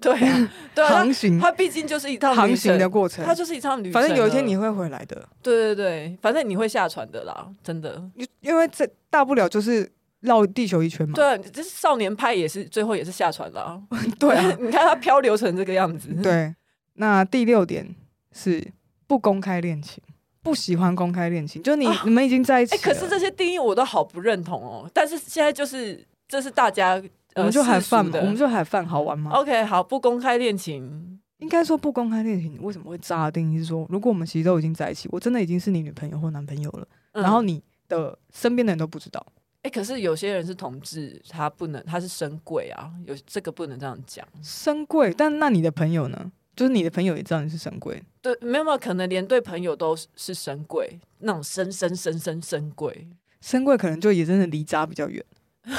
[0.00, 3.92] 对啊，对啊， 航行，它毕竟就是一趟航行的过程，它就是一趟旅程。
[3.92, 5.28] 反正有一天你会回来的。
[5.42, 8.02] 对对对，反正你会下船的啦，真的。
[8.40, 11.14] 因为这大不了就是绕地球一圈嘛。
[11.14, 13.82] 对啊，这是少年派也是最后也是下船了。
[14.18, 16.08] 对啊， 你看它漂流成这个样子。
[16.22, 16.54] 对，
[16.94, 17.94] 那第六点
[18.32, 18.72] 是
[19.06, 20.02] 不公开恋情。
[20.42, 22.74] 不喜欢公开恋情，就你、啊、你们已经在一起。
[22.74, 24.86] 哎、欸，可是这些定义我都好不认同哦。
[24.92, 27.02] 但是现在就是这是大家，
[27.34, 39.24] 我们就海饭嘛，我们就海饭好玩吗？OK，好，不公开恋情，应该说不公开恋情，为什么会渣的定义是说，如果我们其实都已经在一起，我真的已经是你女朋友或男朋友了，嗯、然后你的身边的人都不知道。
[39.62, 44.26] 哎、欸，可是有些人是同志，他不能，他是深柜啊，有这个不能这样讲。
[44.42, 46.32] 深柜，但那你的朋友呢？
[46.54, 53.08] 就是你的朋友也知道你是深柜，对，没有没有，可能连对朋友都是深柜，那种深深深深深柜，
[53.40, 55.20] 深柜可能就也真的离渣比较远。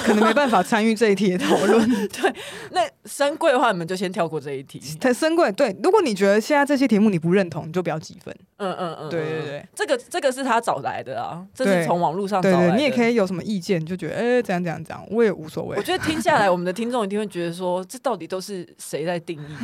[0.03, 1.87] 可能没办法参与这一题的讨论。
[2.09, 2.33] 对，
[2.71, 4.79] 那深贵的话，你们就先跳过这一题。
[4.99, 8.35] 太深贵，对，如果你觉得现在这些题目你不认同，你就不要几分。
[8.57, 12.61] 嗯嗯嗯，对对对，这个这个是他找来的啊，这是从网络上找来的。
[12.69, 15.77] 对对，你也可以有什么意见，就觉得哎，怎样怎样怎样，我也无所谓。
[15.77, 19.55] 我觉得听下来，我们的听众一定会觉得说，这到底都是谁在定义？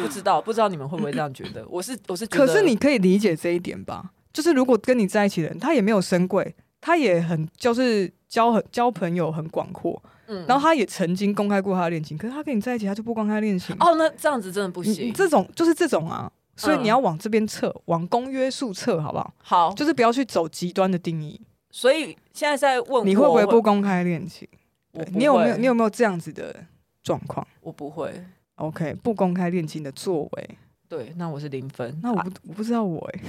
[0.00, 1.66] 不知道，不知道你们会不会这样觉得？
[1.68, 4.10] 我是我是觉得，可是你可以理解这一点吧？
[4.32, 6.54] 就是如果跟你在一起的人，他也没有深柜，
[6.84, 10.02] 他也很就是交很交朋友很广阔。
[10.26, 13.74] 嗯，然后他也曾经公开过他的恋情，可是他跟你在一起，他就不公开恋情。
[13.80, 15.10] 哦，那这样子真的不行。
[15.14, 19.34] 这种就是这种啊，所以你要往这边测，嗯、往公约数测，好不好？
[19.42, 21.40] 好，就是不要去走极端的定义。
[21.70, 24.46] 所以现在在问你会不会不公开恋情？
[24.92, 26.54] 对，你有没有你有没有这样子的
[27.02, 27.46] 状况？
[27.60, 28.12] 我不会。
[28.56, 30.50] OK，不公开恋情的作为，
[30.94, 31.92] 对，那我是零分。
[32.04, 33.20] 那我不、啊、我不知道我哎，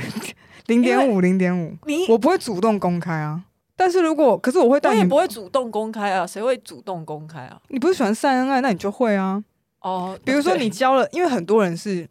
[0.67, 3.43] 零点五零点五，你我不会主动公开啊。
[3.75, 7.60] 但是如果，可是我会带你，我也不会主动公开啊，谁会主动公开啊？
[7.69, 9.43] 你不是喜欢晒恩爱，那你就会啊。
[9.80, 12.08] 哦，比如说你交了，因为很多人是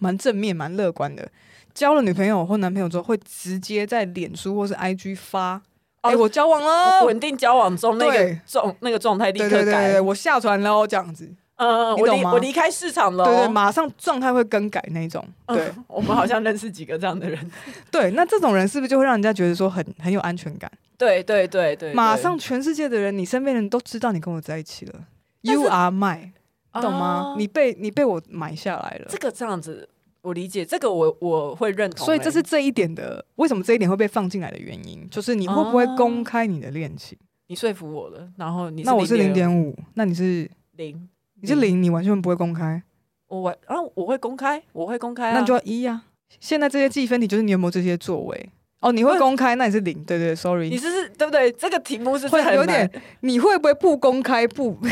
[0.00, 1.26] 蛮正面、蛮乐观的，
[1.72, 5.62] 交了女朋友或男朋友之后，会直接在脸书或是 IG 发，
[6.02, 11.34] 哎，我交往了，稳定交往中那个状那个状态立刻改，我下船了这样子。
[11.60, 15.22] 嗯，我离我离开市场了，对对，马上状态会更改那种。
[15.46, 17.38] 对， 我们好像认识几个这样的人。
[17.92, 20.70] 对，那这种人是不是就会让人家觉得说很很有安全感？
[20.96, 24.94] 对对对对，马上全世界的人，你身边的人都知道你跟我在一起了
[25.42, 26.32] ，You are mine，
[26.72, 27.34] 懂吗？
[27.36, 29.06] 你被你被我买下来了。
[29.10, 29.86] 这个这样子，
[30.22, 32.06] 我理解，这个我我会认同。
[32.06, 37.18] 所以这是这一点的，为什么这一点会被放进来的原因，就是你会不会公开你的恋情？
[37.48, 41.08] 你说服我了，然后你那我是零点五，那你是零，
[41.40, 42.82] 你是零，你完全不会公开。
[43.28, 46.02] 我完啊，我会公开，我会公开，那就要一呀。
[46.38, 48.50] 现在这些计分题就是你有没有这些作为。
[48.80, 51.52] 哦，你会公开，那你是零，对对，sorry，你是是，对不对？
[51.52, 54.78] 这个题目是会有点，你会不会不公开不？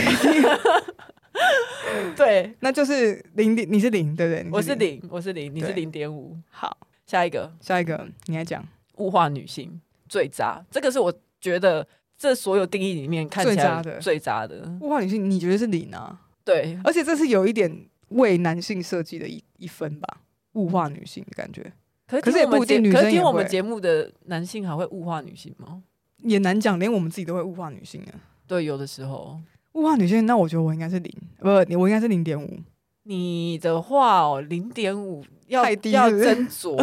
[2.17, 4.47] 对，那就是零点，你是零，对不对？
[4.53, 6.37] 我是零，我是零，你是零点五。
[6.51, 8.63] 好，下一个，下一个，你来讲，
[8.97, 11.87] 物化女性最渣，这个是我觉得
[12.19, 14.71] 这所有定义里面看起来最渣的。
[14.81, 16.21] 物化女性，你觉得是零啊？
[16.49, 17.71] 对，而且这是有一点
[18.09, 20.23] 为男性设计的一一分吧，
[20.55, 21.71] 物化女性的感觉。
[22.07, 25.83] 可是也不一定，可是听我们节目的男性还会物化女性吗？
[26.23, 28.17] 也难讲，连我们自己都会物化女性啊。
[28.47, 29.39] 对，有的时候
[29.73, 32.59] 物化女性，那我觉得我应该是零，不，我应该是零点五。
[33.03, 36.79] 你的话哦，零点五要低，要斟酌，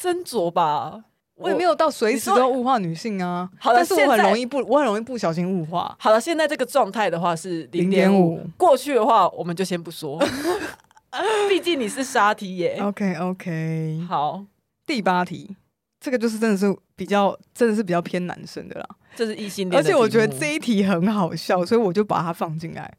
[0.00, 1.04] 斟酌吧。
[1.36, 3.48] 我也没有到随时都物化女性啊。
[3.58, 5.94] 好的，但是我很容易不，我很容易不小心物化。
[5.98, 10.22] 好了，现在这个状态的话是零点五，过去的话我们就先不说。
[11.48, 12.78] 毕竟你是沙 T 耶。
[12.80, 14.44] OK OK，好，
[14.86, 15.54] 第八题，
[16.00, 18.86] 这个就是真的是比较，真的是比较偏男生的啦。
[19.14, 22.92] 这是异性恋，而且我觉得这一题很好笑，所以我就把它放进来。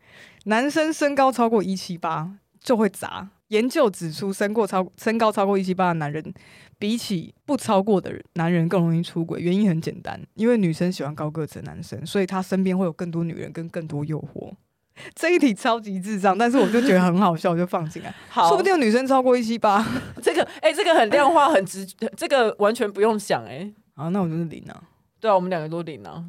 [0.45, 2.31] 男生身高超过一七八
[2.63, 3.27] 就会砸。
[3.49, 6.33] 研究指出，身过超身高超过一七八的男人，
[6.77, 9.39] 比起不超过的人，男人更容易出轨。
[9.39, 14.51] 原因很简单，因为女生喜欢高个子的男生，所以他身边会有更多女人跟更多诱惑。
[15.13, 18.13] 这一题超级智障，但是我就觉得很好笑，我就放进来。
[18.29, 19.85] 好，说不定有女生超过一七八。
[20.23, 21.85] 这个，哎、欸，这个很量化，很直，
[22.15, 24.83] 这个完全不用想、欸，哎，好，那我就是零啊。
[25.19, 26.23] 对啊，我们两个都零啊。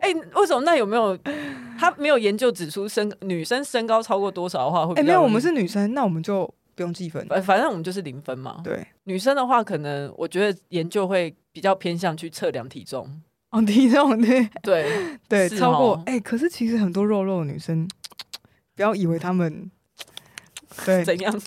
[0.00, 0.60] 哎、欸，为什么？
[0.62, 1.18] 那有没有？
[1.76, 4.94] 他没有研究指出身女生身高超过多少的话会？
[4.94, 7.26] 哎、欸，没有，我们是女生，那我们就不用计分。
[7.26, 8.60] 反反正我们就是零分嘛。
[8.62, 13.20] 对，女生的话，可能我觉得研究会比较偏向去测量体重。
[13.50, 17.88] 哦，体重对对对， 超过哎、欸，可是其实很多肉肉的女生，
[18.76, 19.68] 不要以为他们
[20.84, 21.40] 对怎样，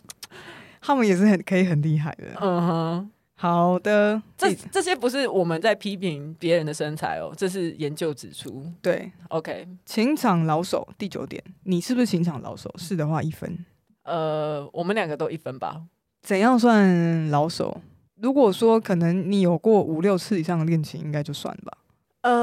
[0.82, 2.26] 他们也是很可以很厉害的。
[2.42, 3.12] 嗯哼。
[3.42, 8.70] 好的，这这些不是我们在批评别人的身材哦，这是研究指出。
[8.82, 12.70] 对，OK，情场老手第九点，你是不是情场老手？
[12.78, 13.65] 是的话一分。
[14.10, 15.84] 呃，我们两个都一分吧。
[16.22, 17.80] 怎样算老手？
[18.15, 21.78] 如果说可能你有过五六次以上的恋情，应该就算吧。
[22.24, 22.38] 呃，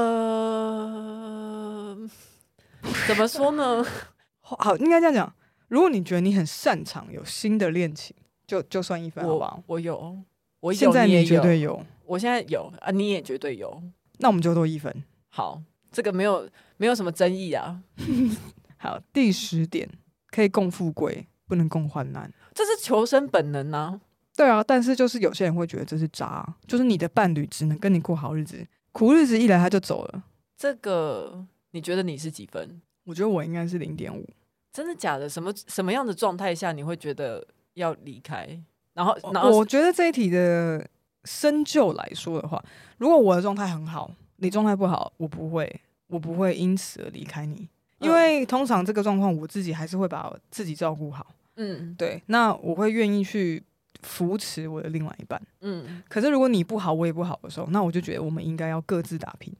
[3.07, 3.85] 怎么说呢？
[4.39, 5.33] 好，应该这样讲。
[5.67, 8.15] 如果你觉得你很擅长有新的恋情，
[8.47, 9.61] 就就算一分，好不好？
[9.67, 10.17] 我有。
[10.59, 13.83] 我有现在你也绝对有，我现在有啊，你也绝对有，
[14.17, 14.91] 那我们就多一分。
[15.29, 17.79] 好，这个没有没有什么争议啊。
[18.77, 19.87] 好，第十点，
[20.31, 23.99] 可以共富贵，不能共患难，这是求生本能啊。
[24.35, 30.23] 对啊，但是就是有些人会觉得这是渣，就是你的伴侣只能跟你过好日子，苦日子一来他就走了。
[30.55, 32.81] 这个你觉得你是几分？
[33.05, 34.27] 我觉得我应该是零点五。
[34.71, 35.27] 真的假的？
[35.27, 38.47] 什么什么样的状态下你会觉得要离开？
[38.93, 40.87] 然后，然后我觉得这一题的
[41.23, 42.63] 深究来说的话，
[42.97, 47.67] 如果我的状态很好，你状态不好，我不会，我不会因此而离开你，
[47.99, 51.25] 因为通常这个状况我自己还是会把自己照顾好。
[51.57, 53.61] 嗯，对，那我会愿意去
[54.01, 55.41] 扶持我的另外一半。
[55.61, 59.53] 嗯，可是如果你不好，我也不好的时候，那我就觉得我们应该要各自打拼。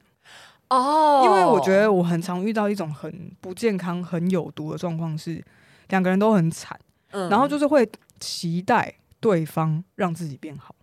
[0.70, 5.44] 哦，因为我觉得我很常遇到一种很不健康、很有毒的状况，是
[5.90, 6.80] 两个人都很惨，
[7.12, 8.96] 嗯，然后就是会期待。
[9.20, 10.76] 对方让自己变好，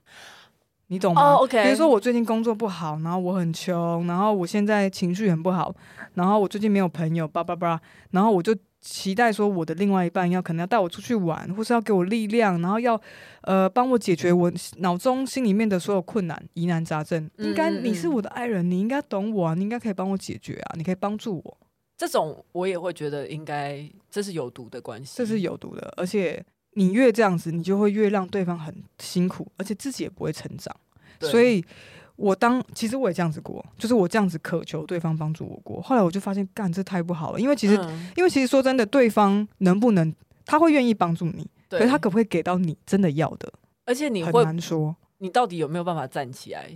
[0.89, 1.63] 你懂吗？Oh, OK。
[1.63, 5.73] 比如说我最近工作不好，然后我很穷，然后我现在情绪很不好，
[6.15, 8.53] 然后我最近没有朋友，叭叭叭，然后我就
[8.85, 13.01] 期待说我的另外一半要可能要带我出去玩，或是要给我力量，然后要
[13.41, 17.31] 呃帮我解决我脑中心里面的所有困难疑难杂症。
[17.39, 21.59] 应该你是我的爱人，你应该懂我啊，你应该可以帮我解决啊，你可以帮助我。
[21.97, 26.45] 这种我也会觉得应该这是有毒的关系，这是有毒的，而且。
[26.77, 30.75] 你越这样子，你就会越让对方很辛苦，而且自己也不会成长。
[31.21, 31.65] 所以，
[32.17, 35.81] 我当其实我也这样子过，就是我这样子渴求对方帮助我过。
[35.83, 37.41] 后来我就发现，干这太不好了。
[37.41, 40.15] 因为其实，嗯、因为其实说真的，对方能不能，
[40.47, 43.53] 他会愿意帮助你，可是他可不可以给到你真的要的？
[43.85, 46.71] 而且你会很难说，你到底有没有办法站起来？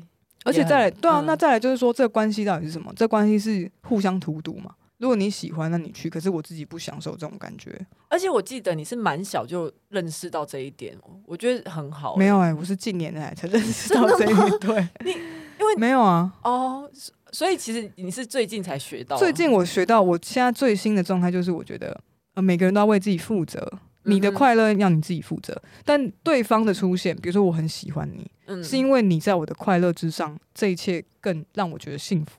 [0.45, 2.93] 而且再来，对啊，嗯、那再来就是说，这个关系到底是什么？
[2.97, 4.75] 这关系是互相荼毒嘛？
[4.99, 6.11] 如果你喜欢，那你去。
[6.11, 7.79] 可是我自己不享受这种感觉。
[8.09, 12.17] 而且我记得你是蛮小就认识到这一点，我觉得很好。
[12.17, 14.59] 没有哎、欸，我是近年来才认识到这一点。
[14.59, 16.33] 对 你因为没有啊。
[16.43, 16.91] 哦，
[17.33, 19.17] 所以其实你是最近才学到。
[19.17, 22.01] 最近我学到，我现在最新的状态就是，我觉得
[22.35, 23.81] 呃，每个人都要为自己负责。
[24.05, 25.53] 你的快乐要你自己负责。
[25.53, 32.33] 嗯、但对方的出现，比如说我很喜欢你，嗯、是因为你在我的快乐之上，这一切更让我觉得幸福。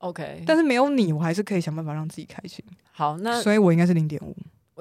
[0.00, 2.64] OK，但是没有你，我还是可以想办法让自己开心。
[2.90, 4.34] 好，那所以我应该是零点五，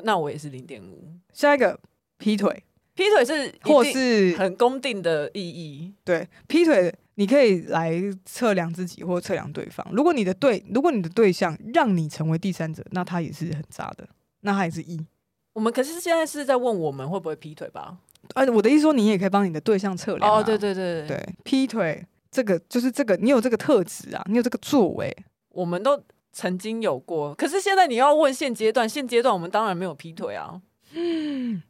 [0.03, 1.11] 那我也是零点五。
[1.33, 1.77] 下一个
[2.17, 2.63] 劈腿，
[2.95, 5.93] 劈腿是或是很公定的意义。
[6.05, 9.85] 对，劈腿你可以来测量自己或测量对方。
[9.91, 14.07] 如果你的对，如果你的对象让你成为第三者，那他也是很渣的，
[14.41, 15.05] 那他也是一。
[15.51, 17.97] 我们可是现在是在问我们会不会劈腿吧？
[18.35, 20.39] 呃、啊，我的意思说，你也可以帮你的对象测量、啊。
[20.39, 22.05] 哦，对对对对，对，劈腿。
[22.31, 25.15] 这个就是这个，你有这个特质啊，你有这个作为，
[25.49, 27.33] 我们都曾经有过。
[27.35, 30.61] 可是现在你要问现阶段，现阶段我们当然没有劈腿啊。
[30.93, 31.61] 嗯，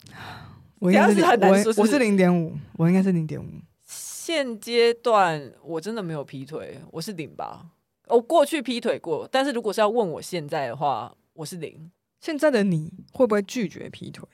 [0.79, 3.47] 我应该是很难说，我是零点五，我应该是零点五。
[3.85, 7.65] 现阶段我真的没有劈腿，我是零吧？
[8.07, 11.89] 我过去劈腿过，但是如果是要问我现在的话，我是零。
[12.19, 14.27] 现在的你会不会拒绝劈腿？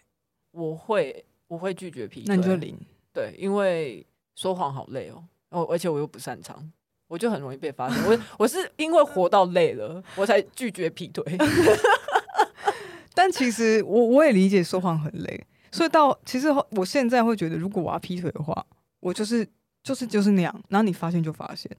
[0.52, 2.26] 我会，我会拒绝劈腿。
[2.28, 2.76] 那你就零。
[3.14, 5.24] 对，因为说谎好累哦。
[5.50, 6.72] 哦，而且我又不擅长，
[7.08, 8.04] 我就很容易被发现。
[8.06, 11.24] 我 我是因为活到累了，我才拒绝劈腿。
[13.14, 18.66] 但其实我我也理解说谎很累，所以到其实我现在会觉得，如果我要劈腿的话，
[19.00, 19.48] 我就是
[19.84, 20.54] 就是就是那样。
[20.68, 21.72] 然后你发现就发现。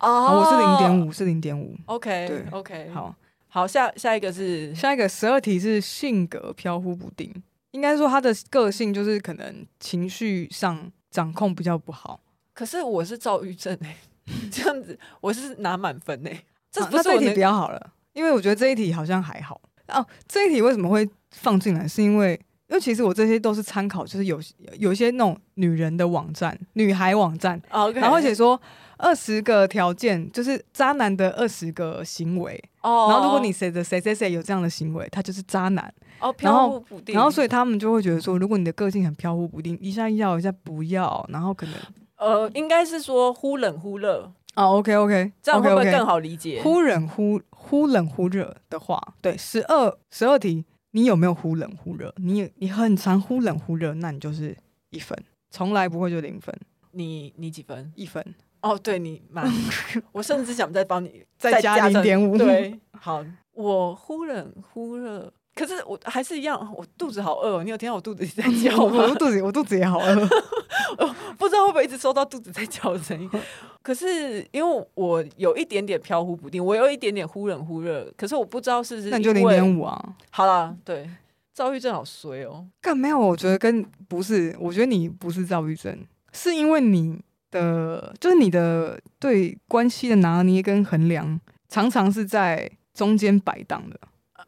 [0.00, 1.76] 哦，我是零点五，是零点五。
[1.86, 3.14] OK，对，OK，好，
[3.48, 7.30] 好，下下一个是下一个十二题是性格飘忽不定，
[7.72, 12.18] 应该说他的个性就是可能情绪上掌控比较不好。
[12.60, 13.96] 可是我是躁郁症哎、
[14.26, 19.58] 欸， 这样子我是拿满分哎、欸，这不是、啊、这一题比较好了，因为我觉得这一题好像还好
[19.88, 20.06] 哦。
[20.28, 21.88] 这一题为什么会放进来？
[21.88, 22.38] 是因为
[22.68, 24.38] 因为其实我这些都是参考，就是有
[24.78, 27.58] 有一些那种女人的网站、女孩网站.
[27.94, 28.60] 然后写说
[28.98, 32.62] 二十个条件，就是渣男的二十个行为。
[32.82, 35.82] 哦、oh.，然后如果你谁的谁谁谁有这样的行为，他就是渣男。
[36.18, 37.14] 哦、oh,，飘忽不定。
[37.14, 41.74] 然后所以他们就会觉得说，如果你的个性很飘忽不定，一下要一下不要，然后可能
[42.20, 44.32] 呃，应该是说忽冷忽热。
[44.56, 46.60] 哦、oh,，OK OK，这样会不会更好理解？
[46.62, 50.64] 忽冷忽忽冷忽热的话，对，十二十二题。
[50.92, 52.12] 你有没有忽冷忽热？
[52.16, 54.56] 你你很常忽冷忽热，那你就是
[54.90, 55.16] 一分，
[55.50, 56.52] 从来不会就零分。
[56.90, 57.92] 你你几分？
[57.94, 58.22] 一分。
[58.60, 59.48] 哦，对你满，
[60.12, 62.36] 我甚至想再帮你再加零点五。
[62.36, 65.32] 对， 好，我忽冷忽热。
[65.60, 67.62] 可是我还是一样，我肚子好饿。
[67.62, 69.04] 你有听到我肚子在叫吗？
[69.10, 70.16] 我肚子，我肚子也好饿。
[71.36, 73.30] 不知道会不会一直收到肚子在叫的声音。
[73.82, 78.10] 可是因为我有一点点飘忽不定，我有一点点忽冷忽热。
[78.16, 79.10] 可是我不知道是不是。
[79.10, 80.02] 那你就零点五啊？
[80.30, 81.06] 好了，对，
[81.52, 82.66] 躁郁症好衰哦。
[82.80, 83.18] 干没有？
[83.18, 85.94] 我觉得跟不是，我觉得你不是躁郁症，
[86.32, 91.38] 是因为你的就是你的对关系的拿捏跟衡量，
[91.68, 94.00] 常常是在中间摆荡的。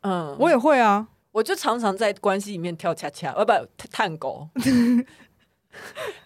[0.02, 3.52] 嗯，我也会啊，我就常常在关系里面跳恰恰，呃，不，
[3.90, 4.48] 探狗，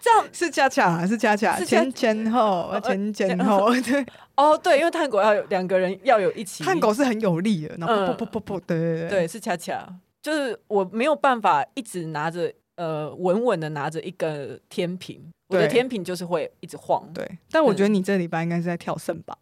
[0.01, 1.59] 这样 是恰恰还是恰恰？
[1.61, 4.05] 前前后，前前后，对，
[4.35, 9.87] 哦，对，因为探狗要有两个人要有一起，探狗是很有力的，然后噗噗噗噗，对对对，对，是恰恰，
[10.21, 19.37] 就是我没有办法一直拿着，呃，稳稳的拿着一个天平，我的天平就是会一直晃，对，但我觉得你这礼拜应该是在跳圣把，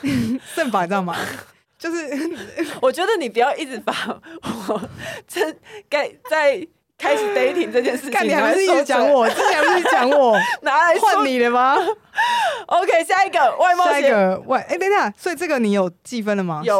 [0.54, 1.16] 圣把你知道吗？
[1.80, 2.06] 就是，
[2.82, 3.92] 我觉得你不要一直把
[4.68, 4.80] 我
[5.26, 5.40] 这
[5.88, 6.66] 该在
[6.98, 11.74] 开始 dating 这件事情，看你还是一直讲我，之前不是讲我拿来换你的吗
[12.66, 16.60] ？OK，下一个外貌协会，下一个外，哎、欸，等一下，所以这个你有计分了吗？
[16.62, 16.78] 有，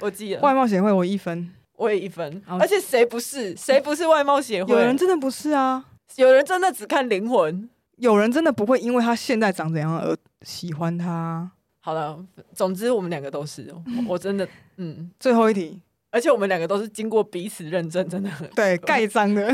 [0.00, 0.40] 我记了。
[0.42, 3.56] 外貌协会我一分，我也一分，而且谁不是？
[3.56, 4.74] 谁不是外貌协会？
[4.74, 5.82] 有人真的不是啊，
[6.16, 11.52] 有人真的只看灵魂，有人真的不会因为他现在长怎样而喜欢他。
[11.82, 12.18] 好了，
[12.54, 13.74] 总之我们两个都是，
[14.06, 19.50] 我真的，嗯，最后一题，而且我们两个都是经过彼此认证，真的很对 盖章的，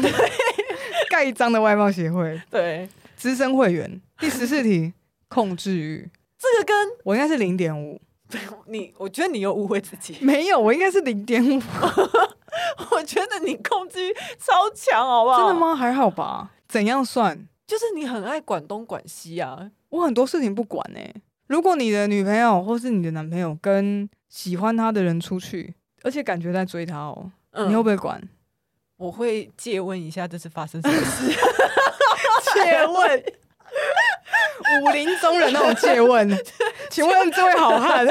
[1.09, 4.01] 盖章的外貌协会，对资深会员。
[4.19, 4.93] 第十四题，
[5.29, 8.01] 控制欲，这个跟我应该是零点五，
[8.67, 11.63] 你我觉得你又误会自己，没有，我应该是零点五，
[12.91, 15.39] 我觉得你控制欲超强，好不好？
[15.39, 15.77] 真的吗？
[15.77, 16.51] 还好吧？
[16.67, 17.47] 怎样算？
[17.67, 21.15] 就是你很爱管东管西啊，我很多事情不管哎、欸。
[21.47, 28.21] 如果你的女朋友或是你的男朋友跟喜欢他的人出去，而且感觉在追他哦，嗯，你会不会管？
[28.97, 31.29] 我会借问一下这是发生什么事？
[32.55, 33.25] 借问
[34.83, 36.29] 武林中人那种借问，
[36.91, 38.07] 请问这位好汉，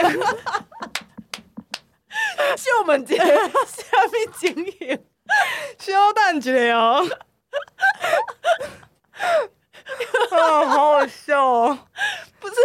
[2.55, 3.23] 是我们家下
[4.11, 4.55] 面经
[4.87, 4.99] 营
[5.79, 7.03] 小蛋姐哦，
[10.29, 11.79] 啊，好好笑哦，
[12.39, 12.55] 不是。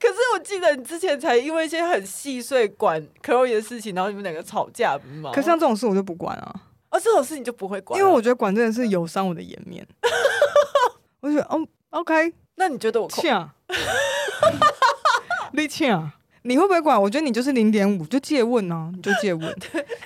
[0.00, 5.30] 可是我记得你之前才因为一些很细碎管 Chloe 的事情，然后你们两个吵架，不是吗？
[5.34, 6.54] 可像这种事我就不管啊，
[6.88, 9.86] 而、哦、这种事你就不会管，因为我觉得管真的是有伤我的颜面。
[11.20, 13.54] 我就觉得，嗯，OK，那你觉得我欠啊？
[15.52, 16.10] 你呛？
[16.42, 17.00] 你会不会管？
[17.00, 19.54] 我觉得你就是零点五，就借问啊， 你就借问，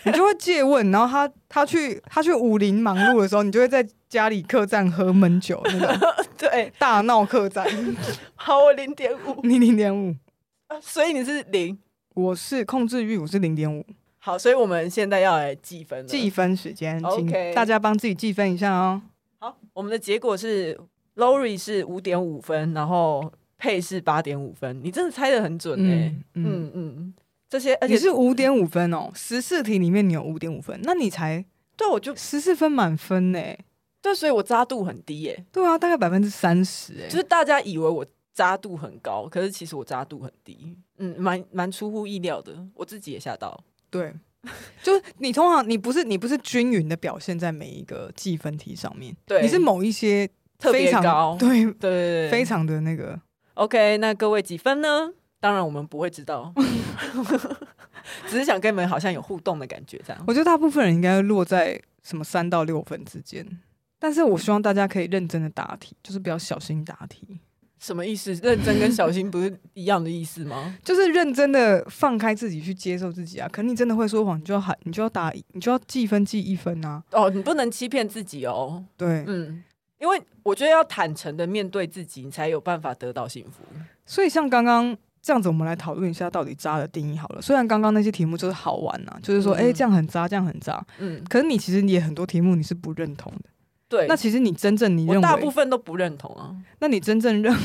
[0.05, 7.67] 你就会借问，然后他他去他去武林忙碌的时候，你就会在家里客栈喝闷酒那种， 对，大闹客栈。
[8.35, 10.15] 好，我零点五，你零点五，
[10.81, 11.79] 所以你是零，
[12.15, 13.85] 我是控制欲，我是零点五。
[14.19, 19.03] 好，所以我们现在要来计分，计分时间，请大家帮自己计分一下哦。
[19.39, 20.81] 好，我们的结果是
[21.17, 23.33] Lori 是五点五分，然后。
[23.57, 26.15] 配是八点五分，你真的猜的很准哎、欸！
[26.35, 27.15] 嗯嗯，嗯，
[27.49, 31.45] 这些而且是五点五分哦，十四题里面你有五点五分，那你才
[31.77, 33.59] 对，我就十四分满分呢、欸。
[34.03, 35.45] 对，所以我扎度很低耶、欸。
[35.51, 43.59] 对啊，大概百分之三十哎，就是大家以为我扎度很高，可是其实我扎度很低，嗯，蛮蛮出乎意料的，我自己也吓到。
[43.89, 44.13] 对，
[44.83, 50.29] 就是你通常你不是你不是均匀的表现在每一个计分题上面，对，你是某一些
[50.59, 53.19] 非常特别高，对对，非常的那个。
[53.55, 55.13] OK，那各位几分呢？
[55.41, 56.53] 当然我们不会知道，
[58.27, 60.25] 只是想跟你们好像有互动的感觉，这样。
[60.27, 63.47] 我觉得大部分人应该落在什么三到六分之间，
[63.99, 67.41] 但是我希望大家可以认真的答题，就是不要小心答题。
[67.79, 68.33] 什么意思？
[68.43, 70.75] 认真跟小心不是一样的意思吗？
[70.83, 73.47] 就是认真的放开自己去接受自己啊！
[73.53, 77.03] 可能你真的会说谎，你就要喊，你就要打，你就要记分记一分啊！
[77.13, 78.83] 哦，你不能欺骗自己哦。
[78.97, 79.63] 对，嗯。
[80.05, 83.63] 因为我觉得要坦诚的面对自己，你才有办法得到幸福。
[84.05, 87.41] 所以像刚刚这样子，我们来讨论一下到底渣的定义好了。
[87.41, 90.85] 虽然刚刚那些题目就是好玩呐、啊，就是说，哎、嗯欸，这样很渣，这样很渣。
[90.99, 93.49] 嗯，可是你其实你也很多题目你是不认同的。
[93.89, 96.55] 对，那其实你真正你认为大部分都不认同啊。
[96.81, 97.57] 那你真正认，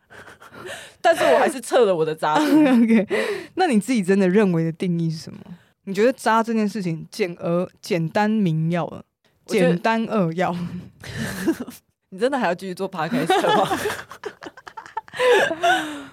[1.00, 2.34] 但是我还是测了我的渣。
[2.36, 3.06] OK，
[3.54, 5.38] 那你自己真的认为的定义是什么？
[5.84, 9.04] 你觉得渣这件事情简而简单明了了，
[9.46, 10.54] 简单扼要。
[12.10, 13.78] 你真的还要继续做 podcast 吗？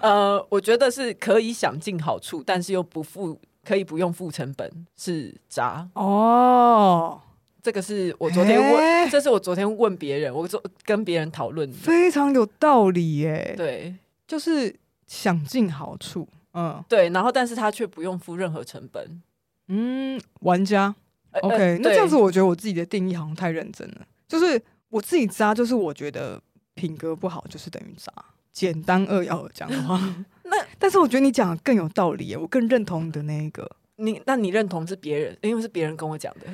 [0.00, 7.20] 呃，我觉得是可以想尽好处，但是又不付，可以不用付成本，是渣哦。
[7.62, 13.52] 这个是我昨天问，欸、这是我昨天问别人，我昨跟别人讨论，非常有道理耶。
[13.54, 13.94] 对，
[14.26, 14.74] 就是
[15.06, 19.20] 想尽好处，嗯，对，然后但是他却不用付任何成本，
[19.68, 20.94] 嗯，玩家
[21.42, 26.40] ，OK，那这样子我觉得我自己的定义好像太认真了，就是我自己渣，就是我觉得
[26.74, 28.12] 品格不好就是等于渣。
[28.52, 29.96] 简单扼要的讲的话，
[30.44, 33.70] 那但是我觉得你讲的更有道理，我更认同你的那一个。
[33.96, 36.46] 你那你认同是别人，因为是别人跟我讲的。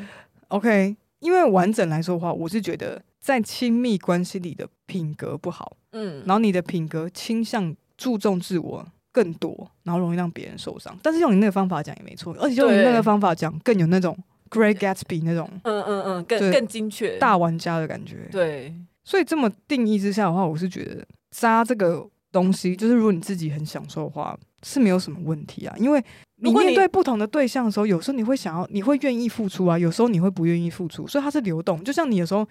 [0.49, 10.97] OK，因为完整来说的话，我是觉得在亲密关系里的品格不好，嗯，然后你的品格倾向注重自我更多，然后容易让别人受伤。
[11.03, 14.17] 但是用你那个方法讲也没错，而且用你那个方法讲更有那种
[14.51, 18.29] Great Gatsby 那种，嗯嗯嗯，更更精确大玩家的感觉。
[18.31, 18.75] 对，
[19.05, 21.07] 所以这么定义之下的话，我是觉得。
[21.31, 25.77] 渣这个东西，就是如果你自己很享受的话，是没有什么问题啊。
[25.79, 26.03] 因为
[26.37, 31.83] 你面对不同的对象的时候，有时候你会想要，你会愿意付出啊；有时候你会不愿意付出，所以它是流动。
[31.85, 32.47] 就像你有时候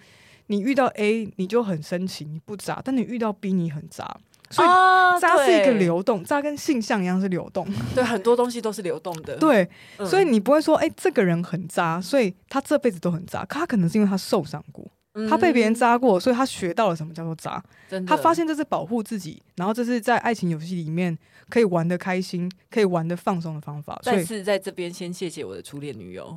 [0.46, 4.16] 你遇到 A，你就很深情，你不渣；但你遇到 B，你很渣。
[4.50, 4.68] 所以
[5.20, 7.66] 渣是一个流动，渣跟性向一样是流动。
[7.94, 9.36] 对，很多东西都是流动的。
[9.36, 9.68] 对，
[10.06, 13.44] 所以你不会说，哎，这个人很渣，所以他这辈子都很渣。
[13.44, 14.86] 可他可能是因为他受伤过。
[15.30, 17.62] 他被别人渣过，所以他学到了什么叫做渣。
[18.06, 21.16] 他发现这是保护自己，然后这是在爱情游戏里面
[21.48, 23.98] 可以玩的开心、可以玩的放松的方法。
[24.04, 26.36] 但是在这边先谢谢我的初恋女友，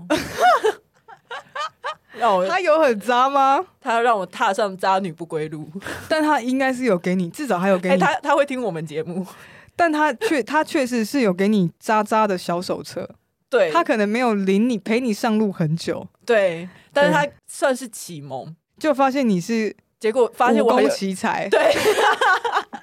[2.20, 3.66] 让我他有很渣吗？
[3.82, 5.68] 他让我踏上渣女不归路，
[6.08, 7.98] 但他应该是有给你，至少还有给你。
[7.98, 9.26] 他他会听我们节目，
[9.76, 13.10] 但他确他确实是有给你渣渣的小手册。
[13.50, 18.56] 对，他可能没有领你陪你上路很久，对，但是他算是启蒙。
[18.78, 21.76] 就发现你是，结果发现我很奇才，对，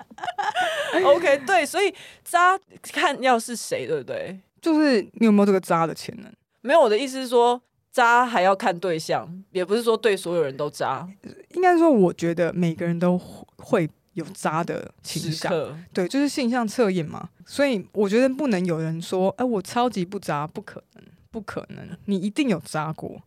[1.05, 2.59] OK，对，所以渣
[2.93, 4.39] 看要是谁，对不对？
[4.61, 6.31] 就是你有没有这个渣的潜能？
[6.63, 7.63] 没有，我的意思是说，
[7.97, 11.09] 渣还要看对象，也不是说对所有人都渣。
[11.55, 13.17] 应该说，我觉得每个人都
[13.57, 15.51] 会有渣的倾向，
[15.95, 17.31] 对，就是性向测验嘛。
[17.47, 23.23] 所以我觉得不能有人说，哎、呃，我超级不渣，不可能，不可能，你一定有渣过。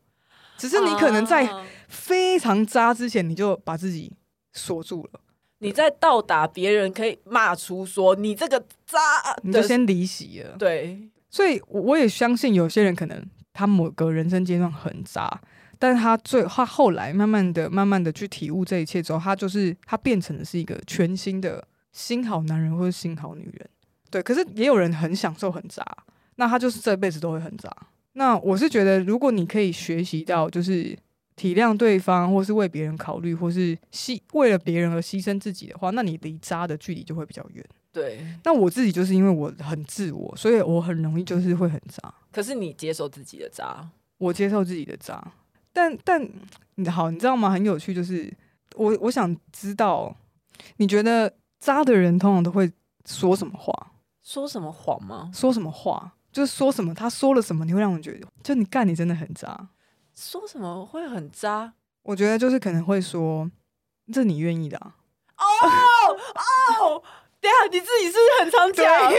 [0.56, 1.50] 只是你可能在
[1.88, 4.14] 非常渣之前，你就把自己
[4.54, 5.20] 锁住了。
[5.58, 9.00] 你在到达别人可以骂出说你这个渣，
[9.42, 10.56] 你就先离席了。
[10.60, 13.26] 对，所以我也相信有些人可能
[13.60, 15.30] 他某个人生阶段很渣，
[15.78, 23.70] 但是他最他后来慢慢的、慢慢的去体悟这一切之后，他就是他变成的是一个全新的新好男人或者新好女人。
[24.10, 25.86] 对，可是也有人很享受很渣，
[26.38, 27.70] 那他就是这辈子都会很渣。
[28.14, 30.98] 那我是觉得，如果你可以学习到，就是
[31.36, 37.64] 体谅对方，或是为别人考虑，或是牺为了别人而牺牲自己的话，那你离渣的距离就会比较远。
[38.00, 38.26] 对。
[38.44, 42.14] 那我自己就是因为我很自我，所以我很容易就是会很渣。
[42.32, 43.88] 可是你接受自己的渣，
[44.18, 45.22] 我接受自己的渣，
[45.74, 46.28] 但但
[46.76, 47.50] 你好，你知道吗？
[47.50, 48.32] 很有趣，就是
[48.76, 50.16] 我我想知道，
[50.78, 52.72] 你觉得渣的人通常都会
[53.06, 53.92] 说什么话？
[54.24, 55.32] 说什么谎吗？
[55.34, 56.14] 说什么话？
[56.32, 59.70] 就是说什么，他说了什么，你会让我觉得，就你干，你真的很渣。
[60.16, 61.74] 说什么会很渣？
[62.04, 63.50] 我觉得就是可能会说，
[64.14, 64.96] 这你愿意的啊。
[65.38, 65.44] 哦
[66.82, 67.04] 哦，
[67.42, 68.86] 等下你自己是不是很常讲？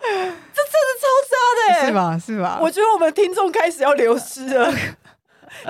[0.00, 1.34] 这真的超渣
[1.80, 2.18] 的，是吧？
[2.18, 2.58] 是吧？
[2.60, 4.72] 我觉得我们听众开始要流失了。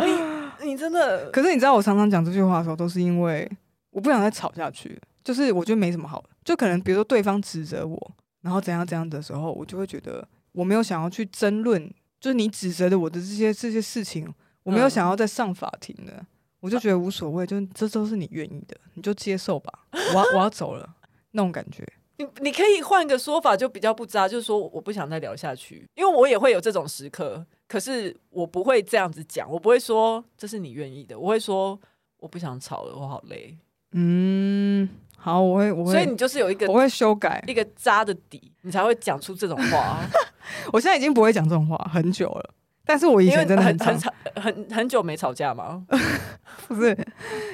[0.60, 1.30] 你你真的？
[1.30, 3.50] 可是你知道，我常常讲这句话的时候，都是因为
[3.90, 5.00] 我不想再吵下去。
[5.22, 8.12] 就是我觉得没什么好的，就可能比如说对方指责我。
[8.42, 16.26] 然后怎样怎样的时候，我就会觉得我没有想要去争论，就是你指责的我的这些这些事情，我没有想要再上法庭的，嗯、
[16.60, 19.80] 我就觉得无所谓，就这都是你愿意的，你就接受吧。
[19.92, 20.88] 我要我要走了，
[21.32, 21.86] 那种感觉。
[22.16, 31.80] 你你可以换个说法，就比较不渣，就是说我不想再聊下去，因为我也会有这种时刻，可是我不会这样子讲，我不会说这是你愿意的，我会说
[32.18, 33.56] 我不想吵了，我好累。
[33.92, 34.88] 嗯。
[35.22, 40.00] 好，我会，我会，所以你就是有一个，我会修改一个渣的底，你才会讲出这种话。
[40.72, 42.54] 我现在已经不会讲这种话很久了，
[42.86, 44.12] 但是我以前真的很很很
[44.42, 45.86] 很，很久没吵架吗？
[46.68, 46.96] 不是，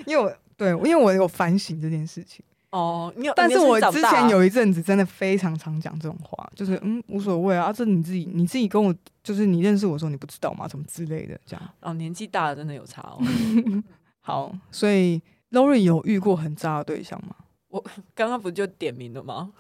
[0.07, 2.45] 因为我对，因为我有反省这件事情。
[2.77, 10.69] 哦，你有，但是我之前有一一阵子真的非常常讲这种话，就是嗯无所谓啊，这你自己你自己跟我就是你认识我的时候你不知道吗？
[10.69, 11.69] 什么之类的这样。
[11.81, 13.19] 哦，年纪大了真的有差哦。
[14.21, 15.23] 好，所以
[15.53, 17.35] Lori 有遇过很渣的对象吗？
[17.69, 17.83] 我
[18.15, 19.51] 刚刚不就点名了吗？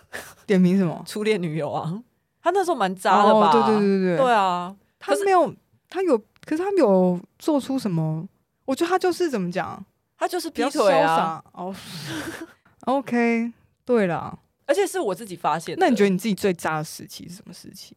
[0.46, 1.02] 点名什么？
[1.06, 2.02] 初恋女友啊，
[2.42, 3.50] 他那时候蛮渣的吧？
[3.50, 3.52] 哦？
[3.52, 5.54] 对对对对对啊，他没有，
[5.88, 8.28] 他有，可是他没有做出什么？
[8.64, 9.84] 我觉得他就是怎么讲，
[10.18, 11.42] 他就是劈腿啊。
[11.52, 11.74] 哦
[12.86, 13.52] ，OK，
[13.84, 15.76] 对了，而且是我自己发现。
[15.78, 17.96] 那你觉得你自己最渣的时期是什么时期？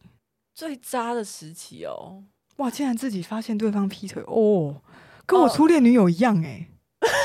[0.54, 2.22] 最渣的时期哦，
[2.58, 4.82] 哇，竟然自己发现对方劈腿哦，
[5.24, 6.68] 跟我初恋女友一样哎。
[6.70, 7.10] Oh.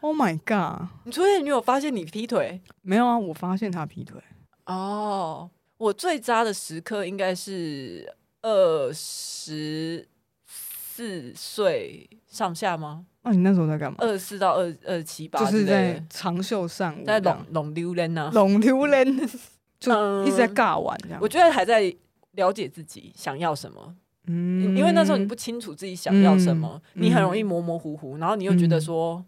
[0.00, 0.88] Oh my god！
[1.04, 2.62] 你初恋女友发现你劈腿？
[2.82, 4.22] 没有啊，我发现他劈腿。
[4.66, 10.08] 哦，我最渣的时刻应该是二十
[10.46, 13.06] 四岁上下吗？
[13.28, 13.98] 那、啊、你那时候在干嘛？
[14.00, 19.28] 二十四到二二七八，就是在长袖善舞，在龙龙溜人呢，龙溜人，
[19.78, 21.18] 就一直在尬玩这样。
[21.20, 21.94] 我觉得还在
[22.32, 23.94] 了解自己想要什么。
[24.26, 29.24] 嗯，因为那时候你不清楚自己想要什么，嗯、你很容易模模糊糊，然后你又觉得说。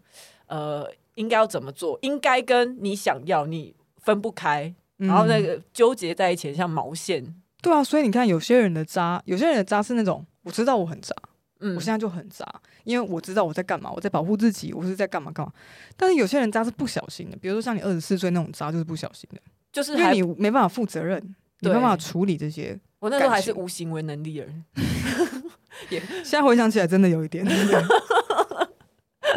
[0.47, 0.85] 呃，
[1.15, 1.97] 应该要怎么做？
[2.01, 4.65] 应该跟你想要你分不开，
[4.97, 7.33] 嗯、然后那个纠结在一起，像毛线。
[7.61, 11.15] 对啊，所以你看，有些人的渣，有些人的渣是那种我知道我很渣，
[11.61, 12.45] 嗯，我现在就很渣，
[12.83, 15.53] 因为我知道我在干嘛，我在保护自己，我是在干嘛干嘛。
[15.95, 19.41] 但是有些人渣是不小心的，比如说像你二十四岁那种渣，就是不小心的，
[19.71, 21.21] 就是因为你没办法负责任，
[21.59, 22.77] 你没办法处理这些。
[22.99, 24.63] 我那时候还是无行为能力人，
[25.89, 27.45] 也现在回想起来真的有一点。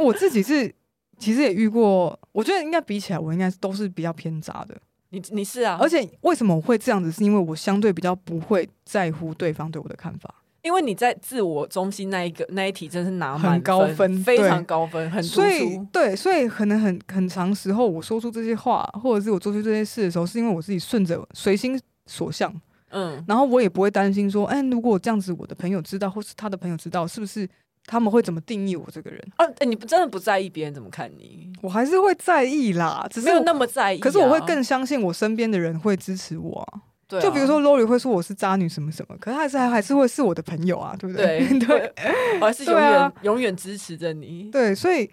[0.01, 0.75] 我自己是。
[1.17, 4.77] 其实也遇过，我觉得应该比起来，我应该都是比较偏渣的。
[5.11, 7.11] 你你是啊，而且为什么我会这样子？
[7.11, 10.43] 是因为我相对比较不会在乎对方对我的看法。
[10.65, 15.79] 因为你在自我中心那一个那一题，真是拿很高分，非常高分，很所以。
[15.93, 22.53] 对，所以可能很很长时候，我说出这些话，或者是我做出这些事的时候，是因为我自己顺着随心所向。
[22.91, 27.49] 嗯，然后我也不会担心说，哎，如果这样子，我的朋友知道，或是他的朋友知道，是不是？
[27.87, 29.23] 他们会怎么定义我这个人？
[29.37, 31.53] 啊，欸、你真的不在意别人怎么看你？
[31.61, 34.01] 我还是会在意啦，只是没有那么在意、啊。
[34.01, 36.81] 可是我会更相信我身边的人会支持我、啊。
[37.21, 41.47] 对、啊，就比如说 Lori 会说我是渣女什么什么，可是还是还还是会是我的朋友啊，对不对？
[41.59, 41.93] 对， 对
[42.41, 44.51] 我还是永远、啊、永远支持着你。
[44.51, 45.11] 对，所以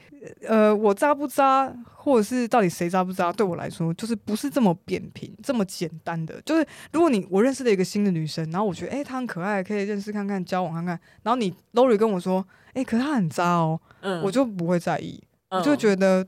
[0.48, 6.42] 呃，我渣不渣，或者是到底谁渣不渣，对我来说就是不是这么扁平、这么简单的。
[6.42, 12.46] 就是如果你我认识了一个新的女生，然后我觉得哎、欸、她很可爱，可以认识看看、交往看看，然后你 Lori 跟我说。
[12.74, 16.26] 哎、欸，可是她很渣哦，嗯、我就不会在意，嗯、我就觉得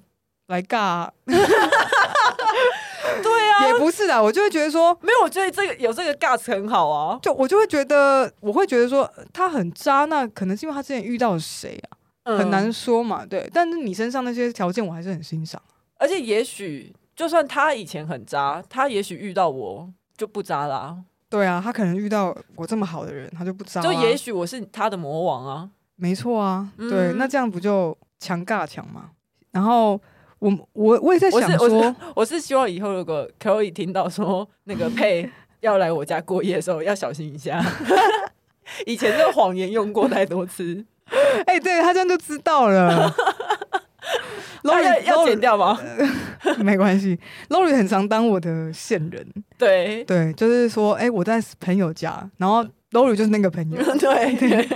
[0.47, 1.13] 来尬、啊，
[3.21, 15.61] 对啊，也不是的，我就会觉得说，没有，我觉得这个有这个尬词很好啊，就我就会觉得，我会觉得说他很渣，那可能是因为他之前遇到了谁啊，嗯、很难说嘛，对，但是你身上那些条件我还是很欣赏，
[15.97, 20.97] 而且也许就算他以前很渣，他也许遇到我就不渣啦、啊，
[21.29, 25.69] 对啊，他可能遇到我这么好的人，他就不渣、啊，就也许我是他的魔王啊。
[25.95, 29.11] 没错啊，对，嗯、那这样不就强尬强吗？
[29.51, 29.99] 然后
[30.43, 35.29] 我我我也在想说，我是， 我是希望以后如果可以听到说那个佩
[35.61, 37.63] 要来我家过夜的时候，要小心一下。
[38.85, 40.83] 以前这个谎言用过太多次，
[41.47, 43.13] 哎、欸，对他这样就知道了。
[44.63, 45.79] Lori 要剪掉吗？
[46.59, 47.17] 没关系
[47.49, 49.25] ，Lori 很常当我的线人。
[49.57, 53.81] 对对，就是说，哎、欸，我在朋友家，然后 Lori 就是那个朋友。
[53.97, 54.69] 对对。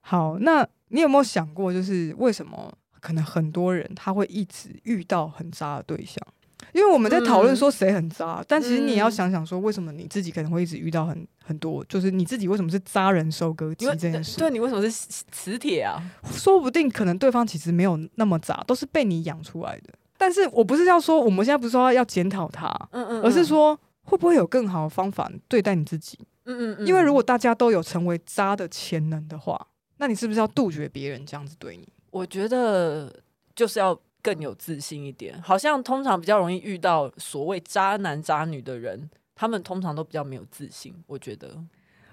[0.00, 2.70] 好，那你有没有想过，就是为什么
[3.02, 6.24] 可能很多人他会一直遇到很渣的对象？
[6.72, 14.38] 因为我们在讨论说谁很渣，嗯、但其实你也要想想说，为什么你自己可能会一直遇到很很多，就是你自己为什么是渣人收割机这件事？
[14.38, 16.00] 对，你为什么是磁铁啊？
[16.32, 19.92] 说不定可能对方其实没有那么渣，都是被你养出来的。
[20.16, 26.16] 但是我不是要说，我们现在不是说要检讨他，嗯，嗯嗯，而是说会不会有更好的方法对待你自己？
[26.44, 29.66] 嗯嗯嗯，因为如果大家都有成为渣的潜能的话。
[29.98, 31.86] 那你是不是要杜绝别人这样子对你？
[32.12, 33.12] 我觉得
[33.56, 35.42] 就是要更有自信一点。
[35.42, 40.94] 好像通常比较容易遇到所谓渣男渣女的人，他们通常都比较没有自信。
[41.06, 41.58] 我觉得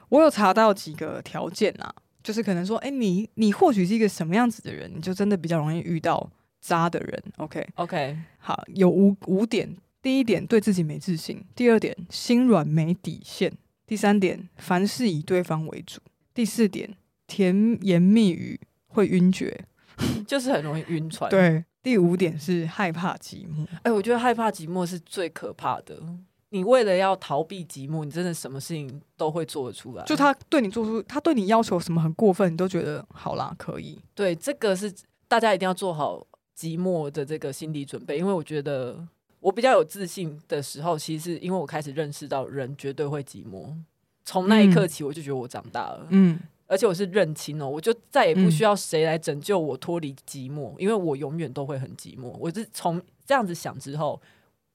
[0.10, 1.94] 我有查到几个条件啊，
[2.24, 6.28] 就是可能说，哎、欸，你你或许是一个什么样子的人，你就真的比较容易遇到
[6.60, 7.24] 渣的人。
[7.38, 9.78] OK OK，好，有五五点。
[10.02, 13.52] 第一点，对自己没自信；第二点，心软没底线；
[13.86, 16.00] 第三点，凡事以对方为主；
[16.34, 16.96] 第四点。
[17.28, 19.66] 甜言蜜语会晕厥，
[20.28, 21.30] 就是很容易晕船。
[21.30, 23.66] 对，第五点是害怕寂寞。
[23.78, 25.98] 哎、欸，我觉得害怕寂寞是最可怕的。
[26.52, 30.04] 你为了要逃避寂寞，你真的什么事情都会做得出来。
[30.06, 34.00] 就他对你做出，他对你要求什么很过分，你都觉得好啦，可以。
[34.16, 34.92] 对，这个是
[35.28, 36.26] 大家一定要做好
[36.58, 39.08] 寂寞的这个心理准备，因为我觉得
[39.40, 43.72] 我比较有自信的时候，其实是因为我开始认识到人绝对会寂寞。
[44.26, 46.08] 从那一刻起，我就觉得我长大了。
[46.10, 46.40] 嗯，
[46.70, 52.28] 而且我是认清哦，我就再也不需要谁来拯救我脱离寂寞，因为我永远都会很寂寞。
[52.40, 54.22] 我是从这样子想之后，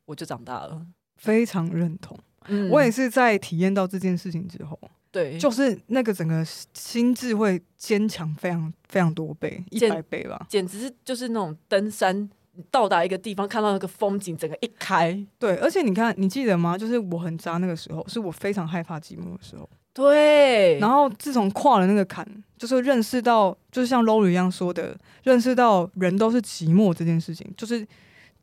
[0.04, 0.84] 我就长大了，
[1.16, 2.18] 非常认同。
[2.48, 4.78] 嗯，我也是在体验到这件事情之后。
[5.12, 12.28] 对，就是那个整个心智会坚强非常非常多倍，一百倍吧，简直是就是那种登山
[12.68, 15.24] 到达一个地方，看到那个风景，整个一开。
[15.38, 16.76] 对，而且你看，你记得吗？
[16.76, 19.70] 就是我很渣那个时候，是我非常害怕寂寞的时候。
[19.94, 22.26] 对，然后自从跨了那个坎，
[22.58, 27.80] 就是认识到，就是像 Lori 一样说的，认识到人都是寂寞这件事情，就是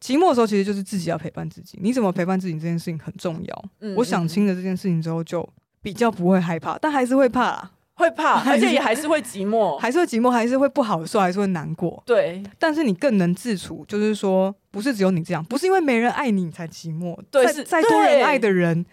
[0.01, 1.77] 寂寞的时候，其实就是自己要陪伴自己。
[1.81, 3.65] 你怎么陪伴自己这件事情很重要。
[3.81, 5.47] 嗯，我想清了这件事情之后就。
[5.83, 12.03] 比较不会害怕，但还是会怕啦，会怕， 而且也还是会寂寞，还是会寂寞，还是会不好受，还是会难过。
[12.05, 17.17] 对，但是你更能自处，就是说，不是只有你这样，不是因为没人爱你你才寂寞。
[17.31, 18.85] 对，再，再多人爱的人，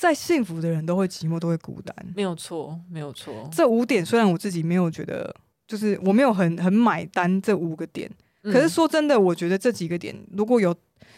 [0.00, 1.94] 再幸福的人都会寂寞，都会孤单。
[2.16, 3.48] 没有错，没有错。
[3.52, 5.34] 这五点虽然我自己没有觉得，
[5.66, 8.10] 就是我没有很很买单这五个点，
[8.44, 10.74] 嗯，可是说真的，我觉得这几个点，如果有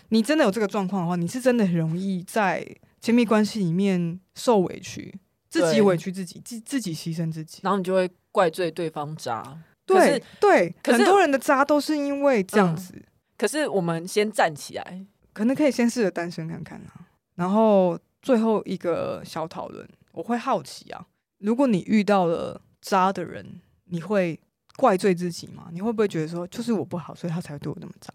[0.08, 2.66] 你真的有这个状况的话，你是真的很容易在。
[3.02, 5.12] 亲密关系里面受委屈，
[5.50, 9.42] 自己委屈自己，自自己牺牲自己，然后你就会怪罪对方渣。
[9.84, 12.94] 对对，很多人的渣都是因为这样子。
[12.94, 13.02] 嗯，
[13.36, 17.08] 可是我们先站起来，可能可以先试着单身看看啊。
[17.34, 21.04] 然后最后一个小讨论，我会好奇啊，
[21.38, 24.38] 如果你遇到了渣的人，你会
[24.76, 25.68] 怪罪自己吗？
[25.72, 28.12] 你会不会觉得说，就是我不好，所以他才会对我那么渣？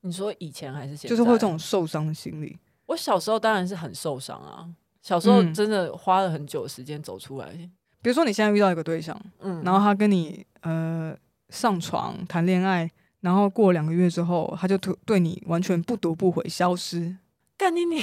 [0.00, 1.08] 你说以前还是现在？
[1.08, 2.58] 就是会有这种受伤的心理。
[2.86, 4.68] 我小时候当然是很受伤啊，
[5.00, 7.48] 小时候真的花了很久的时间走出来。
[7.54, 7.70] 嗯。
[8.02, 11.16] 比如说你现在遇到一个对象，嗯，然后他跟你呃
[11.48, 12.88] 上床谈恋爱，
[13.20, 17.16] 然后过两个月之后，他就对对你完全不读不回，消失。
[17.56, 18.02] 干你你，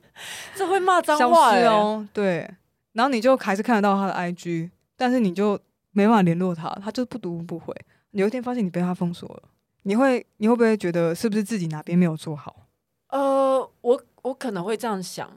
[0.54, 1.64] 这会骂脏话欸。
[1.66, 2.06] 哦。
[2.12, 2.48] 对，
[2.92, 5.58] 然后你就还是看得到他的 IG，但是你就
[5.92, 7.74] 没办法联络他，他就不读不回。
[8.12, 9.42] 有一天发现你被他封锁了，
[9.82, 12.66] 你会你会不会觉得是不是自己哪边没有做好？
[13.08, 14.02] 呃，我。
[14.26, 15.30] 我可能会这样想，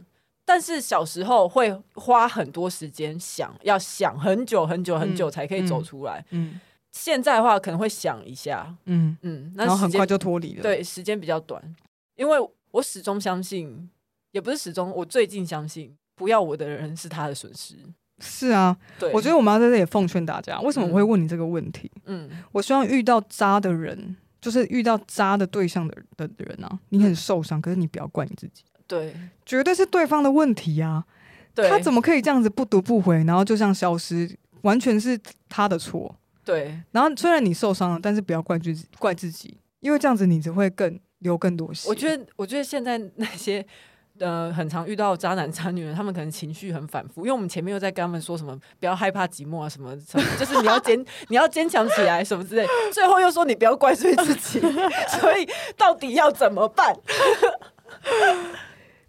[0.43, 6.25] 但是小时候会花很多时间想，要想很久很久很久才可以走出来。
[6.31, 10.63] 嗯，嗯，现在的话可能会想一下，嗯嗯，那然后很快就脱离了。
[10.63, 11.63] 对，时间比较短，
[12.15, 12.39] 因为
[12.71, 13.89] 我始终相信，
[14.31, 17.75] 也不是始终，我最近相信，不要我的人是他的损失。
[18.21, 21.89] 是啊，对，我觉得我们要在这里奉劝大家，为什么我会问你这个问题？
[22.05, 28.63] 嗯，我希望遇到渣的人，就是遇到渣的对象的的人啊，你很受伤，可是你不要怪你自己。
[28.85, 29.15] 对，
[29.45, 31.05] 绝对是对方的问题呀、啊！
[31.69, 34.37] 他怎么可以这样子不读不回，然后就这样消失？
[34.61, 36.15] 完全是他的错。
[36.43, 41.87] 对，然后虽然你受伤了，但是不要怪自己，怪自己，因为这样子你只会更流更多血。
[41.89, 43.65] 我觉得，我觉得现在那些
[44.19, 54.59] 呃很常遇到渣男渣女人，他们可能情绪很反复，因为我们前面又在跟他们说什么不要害怕寂寞啊，什么什么，就是你要坚你要坚强起来什么之类，最后又说你不要怪罪自己，
[55.19, 55.47] 所以
[55.77, 56.95] 到底要怎么办？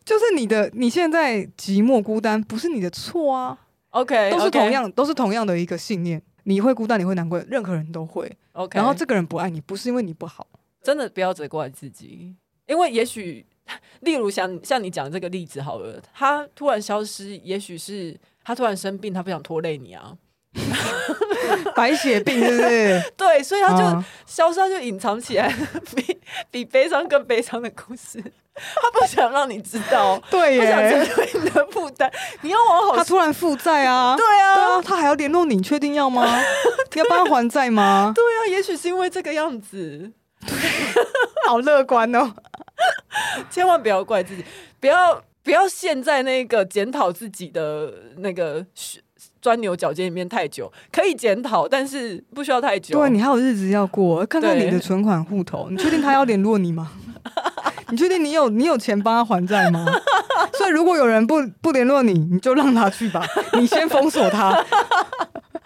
[0.05, 3.57] 就是你的，你现在寂寞孤单不是你的错啊。
[3.91, 6.23] OK，都是同样.都是同样的一个信念。
[6.45, 8.31] 你会孤单，你会难过，任何人都会。
[8.53, 10.47] OK，然后这个人不爱你，不是因为你不好，
[10.83, 12.35] 真的不要责怪自己，
[12.66, 13.45] 因为也许，
[14.01, 20.16] 例如像像你讲这个例子好了，他突然消失，也许是他突然生病，他不想拖累你啊。
[21.76, 23.01] 白血病是不是？
[23.16, 25.53] 对，所以他就消失，他就隐藏起来，
[25.95, 26.20] 比
[26.51, 28.20] 比悲伤更悲伤的故事。
[28.55, 32.11] 他不想让你知道，对耶，不想成为你的负担。
[32.43, 36.41] 你要往好，他突然负债啊，对啊，对啊，他还要联络你，确定要吗？
[36.93, 38.12] 你要帮他还债吗？
[38.14, 40.12] 对啊，也许是因为这个样子，
[41.49, 42.32] 好乐观哦。
[43.51, 44.45] 千万不要怪自己，
[44.80, 48.66] 不要不要陷在那个检讨自己的那个。
[49.43, 52.99] 钻牛角尖里面太久，可以检讨，但是不需要太久。
[52.99, 56.93] 对，你还有日子要过，看看你的存款户头，你确定他要联络你吗？
[57.88, 59.86] 你确定你有你有钱帮他还债吗？
[60.53, 64.62] 所以如果有人不不联络你，你就让他去吧，你先封锁他。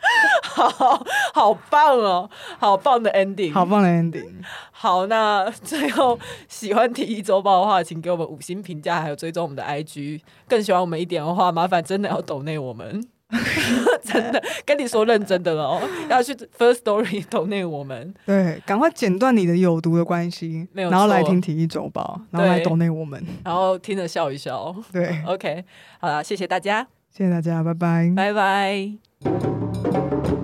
[0.45, 4.31] 好好棒哦，好棒的 ending，好棒的 ending。
[4.71, 10.21] 好，那最后喜欢体育周报的话，请给我们五星评价，还有追踪我们的 IG。
[10.49, 13.03] 更喜欢我们一点的话，麻烦真的要抖内我们。
[14.05, 18.15] 真的跟你说认真的哦，要去 First Story 抖内我们。
[18.27, 24.73] 对，赶快剪断你的有毒的关系，然后来听体育周报，然后来抖内我们，然后听着笑一笑。
[24.93, 25.65] 对，OK，
[25.99, 29.94] 好了，谢谢大家，谢谢大家，拜拜，拜拜。
[30.11, 30.44] thank you